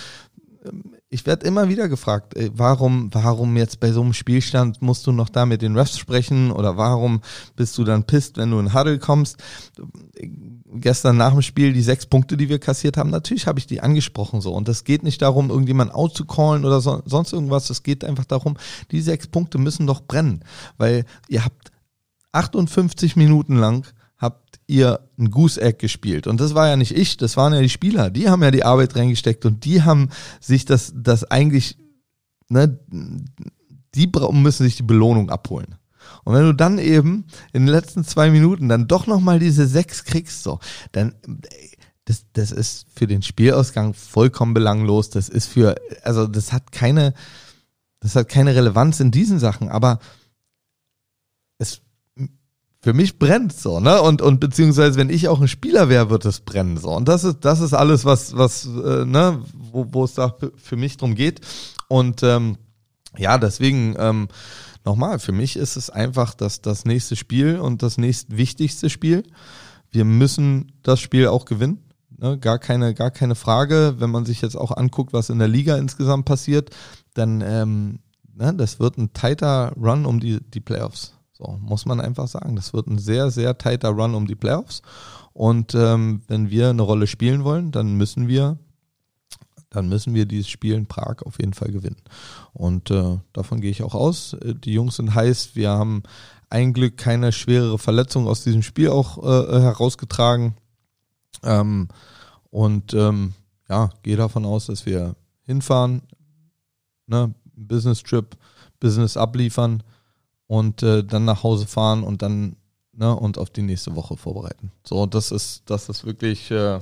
ähm, 0.65 0.97
ich 1.09 1.25
werde 1.25 1.47
immer 1.47 1.69
wieder 1.69 1.89
gefragt, 1.89 2.37
ey, 2.37 2.51
warum, 2.53 3.11
warum 3.13 3.57
jetzt 3.57 3.79
bei 3.79 3.93
so 3.93 4.03
einem 4.03 4.13
Spielstand 4.13 4.83
musst 4.83 5.07
du 5.07 5.13
noch 5.13 5.29
da 5.29 5.47
mit 5.47 5.63
den 5.63 5.77
Refs 5.77 5.99
sprechen 5.99 6.51
oder 6.51 6.77
warum 6.77 7.21
bist 7.55 7.79
du 7.79 7.85
dann 7.85 8.05
pisst, 8.05 8.37
wenn 8.39 8.51
du 8.51 8.59
in 8.59 8.75
Huddle 8.75 8.99
kommst? 8.99 9.37
Gestern 10.75 11.17
nach 11.17 11.33
dem 11.33 11.43
Spiel 11.43 11.73
die 11.73 11.83
sechs 11.83 12.07
Punkte, 12.07 12.37
die 12.37 12.49
wir 12.49 12.59
kassiert 12.59 12.97
haben, 12.97 13.11
natürlich 13.11 13.47
habe 13.47 13.61
ich 13.61 13.69
die 13.69 13.81
angesprochen 13.81 14.41
so. 14.41 14.53
Und 14.53 14.69
es 14.69 14.83
geht 14.83 15.05
nicht 15.05 15.23
darum, 15.23 15.49
irgendjemand 15.49 15.95
outzucallen 15.95 16.65
oder 16.65 16.81
so, 16.81 17.01
sonst 17.05 17.33
irgendwas. 17.33 17.71
Es 17.71 17.85
geht 17.85 18.05
einfach 18.05 18.25
darum, 18.25 18.57
die 18.91 19.01
sechs 19.01 19.29
Punkte 19.29 19.59
müssen 19.59 19.87
doch 19.87 20.03
brennen, 20.03 20.45
weil 20.77 21.05
ihr 21.29 21.45
habt 21.45 21.71
58 22.33 23.15
Minuten 23.15 23.57
lang 23.57 23.87
ihr 24.67 25.01
ein 25.19 25.31
Goose 25.31 25.61
Egg 25.61 25.79
gespielt. 25.79 26.27
Und 26.27 26.41
das 26.41 26.55
war 26.55 26.69
ja 26.69 26.77
nicht 26.77 26.97
ich, 26.97 27.17
das 27.17 27.37
waren 27.37 27.55
ja 27.55 27.61
die 27.61 27.69
Spieler. 27.69 28.11
Die 28.11 28.29
haben 28.29 28.43
ja 28.43 28.51
die 28.51 28.65
Arbeit 28.65 28.97
reingesteckt 28.97 29.45
und 29.45 29.65
die 29.65 29.83
haben 29.83 30.11
sich 30.41 30.65
das, 30.65 30.93
das 30.95 31.25
eigentlich, 31.25 31.77
ne, 32.49 32.79
die 33.95 34.11
müssen 34.33 34.65
sich 34.65 34.77
die 34.77 34.83
Belohnung 34.83 35.31
abholen. 35.31 35.77
Und 36.25 36.35
wenn 36.35 36.45
du 36.45 36.55
dann 36.55 36.79
eben 36.79 37.27
in 37.53 37.67
den 37.67 37.73
letzten 37.73 38.05
zwei 38.05 38.31
Minuten 38.31 38.69
dann 38.69 38.89
doch 38.89 39.07
nochmal 39.07 39.39
diese 39.39 39.67
sechs 39.67 40.05
kriegst, 40.05 40.43
so, 40.43 40.59
dann, 40.93 41.15
das, 42.05 42.27
das 42.33 42.53
ist 42.53 42.87
für 42.95 43.07
den 43.07 43.23
Spielausgang 43.23 43.95
vollkommen 43.95 44.55
belanglos. 44.55 45.11
Das 45.11 45.29
ist 45.29 45.47
für, 45.47 45.77
also 46.03 46.27
das 46.27 46.53
hat 46.53 46.73
keine, 46.73 47.15
das 48.01 48.17
hat 48.17 48.29
keine 48.29 48.55
Relevanz 48.55 49.01
in 49.01 49.11
diesen 49.11 49.39
Sachen, 49.39 49.69
aber 49.69 49.99
für 52.81 52.93
mich 52.93 53.19
brennt 53.19 53.53
so, 53.53 53.81
ne? 53.81 54.01
Und, 54.01 54.23
und 54.23 54.39
beziehungsweise, 54.39 54.99
wenn 54.99 55.11
ich 55.11 55.29
auch 55.29 55.41
ein 55.41 55.49
Spieler 55.49 55.89
wäre, 55.89 56.11
wird 56.11 56.25
es 56.25 56.41
brennen 56.41 56.77
so. 56.77 56.91
Und 56.91 57.09
das 57.09 57.25
ist, 57.25 57.39
das 57.41 57.61
ist 57.61 57.73
alles, 57.73 58.05
was, 58.05 58.37
was, 58.37 58.67
äh, 58.67 59.05
ne, 59.05 59.43
wo, 59.73 59.87
wo 59.91 60.05
es 60.05 60.15
da 60.15 60.37
für 60.57 60.77
mich 60.77 60.97
drum 60.97 61.15
geht. 61.15 61.41
Und 61.89 62.23
ähm, 62.23 62.59
ja, 63.17 63.39
deswegen, 63.39 63.97
ähm, 63.99 64.29
nochmal, 64.85 65.19
für 65.19 65.33
mich 65.33 65.57
ist 65.57 65.77
es 65.77 65.91
einfach 65.91 66.35
das, 66.35 66.61
das 66.63 66.85
nächste 66.85 67.17
Spiel 67.17 67.59
und 67.59 67.83
das 67.83 67.99
nächstwichtigste 67.99 68.91
Spiel. 68.91 69.25
Wir 69.91 70.05
müssen 70.05 70.73
das 70.83 71.01
Spiel 71.01 71.29
auch 71.29 71.45
gewinnen. 71.45 71.83
Ne? 72.19 72.39
Gar 72.39 72.59
keine, 72.59 72.95
gar 72.95 73.11
keine 73.11 73.35
Frage. 73.35 73.97
Wenn 73.99 74.11
man 74.11 74.25
sich 74.25 74.43
jetzt 74.43 74.57
auch 74.57 74.71
anguckt, 74.77 75.13
was 75.13 75.31
in 75.31 75.39
der 75.39 75.49
Liga 75.49 75.77
insgesamt 75.77 76.25
passiert, 76.25 76.71
dann 77.15 77.41
ähm, 77.41 77.99
ne, 78.35 78.55
das 78.55 78.79
wird 78.79 78.99
ein 78.99 79.13
tighter 79.13 79.73
Run 79.77 80.07
um 80.07 80.21
die, 80.21 80.41
die 80.41 80.61
Playoffs. 80.61 81.16
So, 81.37 81.59
muss 81.61 81.85
man 81.85 82.01
einfach 82.01 82.29
sagen. 82.29 82.57
Das 82.57 82.73
wird 82.73 82.87
ein 82.87 82.99
sehr, 82.99 83.31
sehr 83.31 83.59
tighter 83.59 83.91
Run 83.91 84.15
um 84.15 84.27
die 84.27 84.35
Playoffs. 84.35 84.81
Und 85.35 85.75
ähm, 85.75 86.23
wenn 86.29 86.49
wir 86.49 86.71
eine 86.71 86.81
Rolle 86.81 87.07
spielen 87.07 87.45
wollen, 87.45 87.73
dann 87.73 87.95
müssen 87.97 88.27
wir, 88.27 88.59
dann 89.69 89.87
müssen 89.91 90.15
wir 90.15 90.25
dieses 90.25 90.49
Spiel 90.49 90.75
in 90.75 90.87
Prag 90.87 91.17
auf 91.27 91.39
jeden 91.39 91.53
Fall 91.53 91.71
gewinnen. 91.73 92.01
Und 92.55 92.91
äh, 92.91 93.19
davon 93.35 93.61
gehe 93.61 93.71
ich 93.71 93.83
auch 93.83 93.95
aus. 93.95 94.33
Äh, 94.33 94.55
die 94.55 94.73
Jungs 94.73 94.97
sind 94.97 95.15
heiß. 95.15 95.51
Wir 95.55 95.71
haben 95.71 96.05
ein 96.49 96.73
Glück 96.73 96.97
keine 96.97 97.33
schwerere 97.33 97.79
Verletzung 97.79 98.27
aus 98.29 98.43
diesem 98.43 98.63
Spiel 98.63 98.89
auch 98.89 99.19
äh, 99.19 99.61
herausgetragen. 99.61 100.57
Ähm, 101.43 101.89
und 102.49 102.95
ähm, 102.95 103.35
ja, 103.69 103.91
gehe 104.03 104.17
davon 104.17 104.47
aus, 104.47 104.67
dass 104.67 104.87
wir 104.87 105.17
hinfahren, 105.43 106.01
ne, 107.07 107.35
Business 107.55 108.03
Trip, 108.03 108.35
Business 108.81 109.19
abliefern 109.19 109.83
und 110.47 110.83
äh, 110.83 111.05
dann 111.05 111.25
nach 111.25 111.43
Hause 111.43 111.67
fahren 111.67 112.03
und 112.03 112.23
dann 112.23 112.57
ne, 112.93 113.15
und 113.15 113.39
auf 113.39 113.51
die 113.51 113.63
nächste 113.63 113.95
Woche 113.95 114.17
vorbereiten. 114.17 114.73
So, 114.85 115.07
das 115.07 115.31
ist, 115.31 115.63
das 115.67 115.89
ist 115.89 116.05
wirklich 116.05 116.51
äh, 116.51 116.81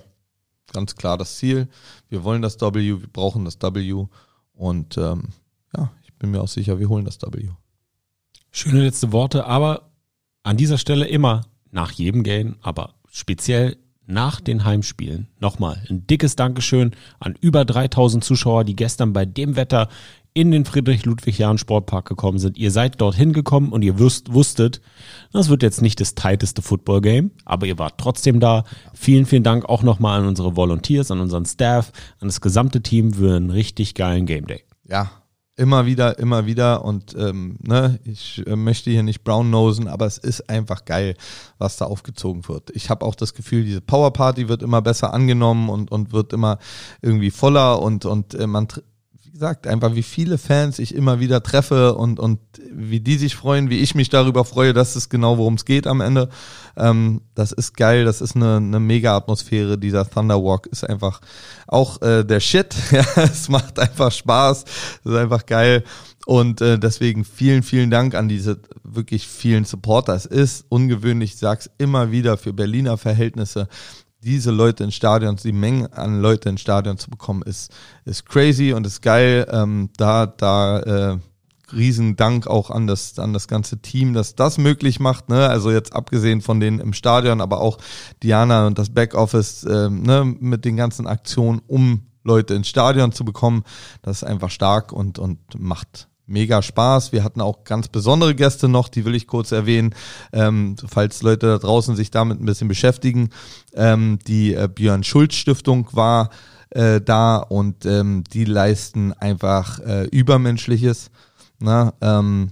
ganz 0.72 0.96
klar 0.96 1.18
das 1.18 1.36
Ziel. 1.36 1.68
Wir 2.08 2.24
wollen 2.24 2.42
das 2.42 2.60
W, 2.60 2.74
wir 2.74 3.08
brauchen 3.12 3.44
das 3.44 3.60
W 3.60 4.06
und 4.52 4.96
ähm, 4.96 5.28
ja, 5.76 5.90
ich 6.02 6.12
bin 6.14 6.30
mir 6.30 6.42
auch 6.42 6.48
sicher, 6.48 6.78
wir 6.78 6.88
holen 6.88 7.04
das 7.04 7.20
W. 7.20 7.48
Schöne 8.50 8.82
letzte 8.82 9.12
Worte, 9.12 9.46
aber 9.46 9.90
an 10.42 10.56
dieser 10.56 10.78
Stelle 10.78 11.06
immer 11.06 11.46
nach 11.70 11.90
jedem 11.90 12.22
Game, 12.22 12.56
aber 12.62 12.94
speziell 13.10 13.76
nach 14.06 14.40
den 14.40 14.64
Heimspielen 14.64 15.28
nochmal 15.40 15.82
ein 15.88 16.06
dickes 16.06 16.36
Dankeschön 16.36 16.94
an 17.18 17.36
über 17.40 17.64
3000 17.64 18.22
Zuschauer, 18.22 18.64
die 18.64 18.76
gestern 18.76 19.12
bei 19.12 19.24
dem 19.24 19.56
Wetter 19.56 19.88
in 20.34 20.50
den 20.50 20.64
Friedrich-Ludwig-Jahn-Sportpark 20.64 22.08
gekommen 22.08 22.38
sind. 22.38 22.58
Ihr 22.58 22.72
seid 22.72 23.00
dorthin 23.00 23.32
gekommen 23.32 23.70
und 23.72 23.82
ihr 23.82 24.00
wüsst, 24.00 24.34
wusstet, 24.34 24.80
das 25.32 25.48
wird 25.48 25.62
jetzt 25.62 25.80
nicht 25.80 26.00
das 26.00 26.16
tighteste 26.16 26.60
Football-Game, 26.60 27.30
aber 27.44 27.66
ihr 27.66 27.78
wart 27.78 27.94
trotzdem 27.98 28.40
da. 28.40 28.64
Vielen, 28.94 29.26
vielen 29.26 29.44
Dank 29.44 29.64
auch 29.66 29.84
nochmal 29.84 30.20
an 30.20 30.26
unsere 30.26 30.56
Volunteers, 30.56 31.12
an 31.12 31.20
unseren 31.20 31.46
Staff, 31.46 31.92
an 32.18 32.26
das 32.26 32.40
gesamte 32.40 32.82
Team 32.82 33.14
für 33.14 33.36
einen 33.36 33.50
richtig 33.50 33.94
geilen 33.94 34.26
Game 34.26 34.46
Day. 34.46 34.64
Ja, 34.88 35.10
immer 35.56 35.86
wieder, 35.86 36.18
immer 36.18 36.46
wieder 36.46 36.84
und 36.84 37.14
ähm, 37.16 37.56
ne, 37.62 38.00
ich 38.04 38.44
äh, 38.44 38.56
möchte 38.56 38.90
hier 38.90 39.04
nicht 39.04 39.22
brown 39.22 39.50
nosen, 39.50 39.86
aber 39.86 40.06
es 40.06 40.18
ist 40.18 40.50
einfach 40.50 40.84
geil, 40.84 41.14
was 41.58 41.76
da 41.76 41.84
aufgezogen 41.84 42.48
wird. 42.48 42.70
Ich 42.74 42.90
habe 42.90 43.06
auch 43.06 43.14
das 43.14 43.34
Gefühl, 43.34 43.64
diese 43.64 43.80
Power 43.80 44.12
Party 44.12 44.48
wird 44.48 44.62
immer 44.62 44.82
besser 44.82 45.14
angenommen 45.14 45.68
und 45.68 45.92
und 45.92 46.12
wird 46.12 46.32
immer 46.32 46.58
irgendwie 47.02 47.30
voller 47.30 47.80
und 47.80 48.04
und 48.04 48.34
äh, 48.34 48.48
man 48.48 48.66
gesagt, 49.34 49.66
einfach 49.66 49.96
wie 49.96 50.04
viele 50.04 50.38
Fans 50.38 50.78
ich 50.78 50.94
immer 50.94 51.18
wieder 51.18 51.42
treffe 51.42 51.96
und, 51.96 52.20
und 52.20 52.38
wie 52.72 53.00
die 53.00 53.16
sich 53.16 53.34
freuen, 53.34 53.68
wie 53.68 53.80
ich 53.80 53.96
mich 53.96 54.08
darüber 54.08 54.44
freue, 54.44 54.72
das 54.72 54.94
ist 54.94 55.08
genau, 55.10 55.38
worum 55.38 55.54
es 55.54 55.64
geht 55.64 55.88
am 55.88 56.00
Ende. 56.00 56.28
Ähm, 56.76 57.20
das 57.34 57.50
ist 57.50 57.76
geil, 57.76 58.04
das 58.04 58.20
ist 58.20 58.36
eine, 58.36 58.58
eine 58.58 58.78
mega 58.78 59.16
Atmosphäre. 59.16 59.76
Dieser 59.76 60.08
Thunderwalk 60.08 60.68
ist 60.68 60.88
einfach 60.88 61.20
auch 61.66 62.00
äh, 62.00 62.24
der 62.24 62.38
Shit. 62.40 62.74
Ja, 62.94 63.04
es 63.24 63.48
macht 63.48 63.80
einfach 63.80 64.12
Spaß, 64.12 64.62
es 64.62 65.10
ist 65.10 65.16
einfach 65.16 65.46
geil. 65.46 65.82
Und 66.26 66.60
äh, 66.60 66.78
deswegen 66.78 67.24
vielen, 67.24 67.64
vielen 67.64 67.90
Dank 67.90 68.14
an 68.14 68.28
diese 68.28 68.60
wirklich 68.84 69.26
vielen 69.26 69.64
Supporter. 69.64 70.14
Es 70.14 70.26
ist 70.26 70.64
ungewöhnlich, 70.68 71.32
ich 71.32 71.38
sag's 71.38 71.68
immer 71.76 72.12
wieder, 72.12 72.36
für 72.36 72.52
Berliner 72.52 72.98
Verhältnisse 72.98 73.66
diese 74.24 74.50
Leute 74.50 74.84
in 74.84 74.92
Stadions, 74.92 75.42
die 75.42 75.52
Menge 75.52 75.92
an 75.92 76.20
Leute 76.20 76.48
in 76.48 76.58
Stadion 76.58 76.98
zu 76.98 77.10
bekommen, 77.10 77.42
ist, 77.42 77.72
ist 78.04 78.26
crazy 78.26 78.72
und 78.72 78.86
ist 78.86 79.02
geil. 79.02 79.46
Ähm, 79.50 79.90
da, 79.96 80.26
da, 80.26 80.80
äh, 80.80 81.18
riesen 81.72 82.16
Dank 82.16 82.46
auch 82.46 82.70
an 82.70 82.86
das, 82.86 83.18
an 83.18 83.32
das 83.32 83.48
ganze 83.48 83.78
Team, 83.78 84.14
das 84.14 84.34
das 84.34 84.58
möglich 84.58 85.00
macht. 85.00 85.28
Ne? 85.28 85.48
Also 85.48 85.70
jetzt 85.70 85.94
abgesehen 85.94 86.40
von 86.40 86.60
denen 86.60 86.78
im 86.78 86.92
Stadion, 86.92 87.40
aber 87.40 87.60
auch 87.60 87.78
Diana 88.22 88.66
und 88.66 88.78
das 88.78 88.90
Backoffice 88.90 89.64
ähm, 89.64 90.02
ne? 90.02 90.24
mit 90.24 90.64
den 90.64 90.76
ganzen 90.76 91.06
Aktionen, 91.06 91.60
um 91.66 92.02
Leute 92.22 92.54
ins 92.54 92.68
Stadion 92.68 93.12
zu 93.12 93.24
bekommen. 93.24 93.64
Das 94.02 94.18
ist 94.18 94.24
einfach 94.24 94.50
stark 94.50 94.92
und, 94.92 95.18
und 95.18 95.38
macht 95.58 96.08
mega 96.26 96.62
Spaß. 96.62 97.12
Wir 97.12 97.24
hatten 97.24 97.40
auch 97.40 97.64
ganz 97.64 97.88
besondere 97.88 98.34
Gäste 98.34 98.68
noch, 98.68 98.88
die 98.88 99.04
will 99.04 99.14
ich 99.14 99.26
kurz 99.26 99.52
erwähnen, 99.52 99.94
ähm, 100.32 100.76
falls 100.86 101.22
Leute 101.22 101.46
da 101.46 101.58
draußen 101.58 101.96
sich 101.96 102.10
damit 102.10 102.40
ein 102.40 102.46
bisschen 102.46 102.68
beschäftigen. 102.68 103.30
Ähm, 103.74 104.18
die 104.26 104.54
äh, 104.54 104.68
Björn 104.72 105.04
Schulz 105.04 105.34
Stiftung 105.34 105.88
war 105.92 106.30
äh, 106.70 107.00
da 107.00 107.36
und 107.36 107.86
ähm, 107.86 108.24
die 108.32 108.44
leisten 108.44 109.12
einfach 109.12 109.80
äh, 109.80 110.04
Übermenschliches. 110.04 111.10
Na, 111.60 111.94
ähm, 112.00 112.50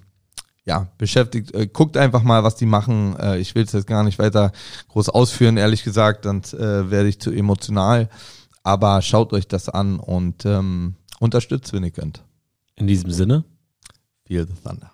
ja, 0.64 0.88
beschäftigt, 0.96 1.54
äh, 1.54 1.66
guckt 1.66 1.96
einfach 1.96 2.22
mal, 2.22 2.44
was 2.44 2.56
die 2.56 2.66
machen. 2.66 3.16
Äh, 3.18 3.38
ich 3.38 3.54
will 3.54 3.64
es 3.64 3.72
jetzt 3.72 3.86
gar 3.86 4.04
nicht 4.04 4.18
weiter 4.18 4.52
groß 4.88 5.08
ausführen, 5.08 5.56
ehrlich 5.56 5.82
gesagt, 5.82 6.24
dann 6.24 6.42
äh, 6.52 6.90
werde 6.90 7.08
ich 7.08 7.20
zu 7.20 7.32
emotional. 7.32 8.08
Aber 8.62 9.02
schaut 9.02 9.32
euch 9.32 9.48
das 9.48 9.68
an 9.68 9.98
und 9.98 10.46
ähm, 10.46 10.94
unterstützt, 11.18 11.72
wenn 11.72 11.82
ihr 11.82 11.90
könnt. 11.90 12.24
In 12.76 12.86
diesem 12.86 13.10
Sinne, 13.10 13.44
Feel 14.32 14.46
the 14.46 14.54
Thunder. 14.54 14.91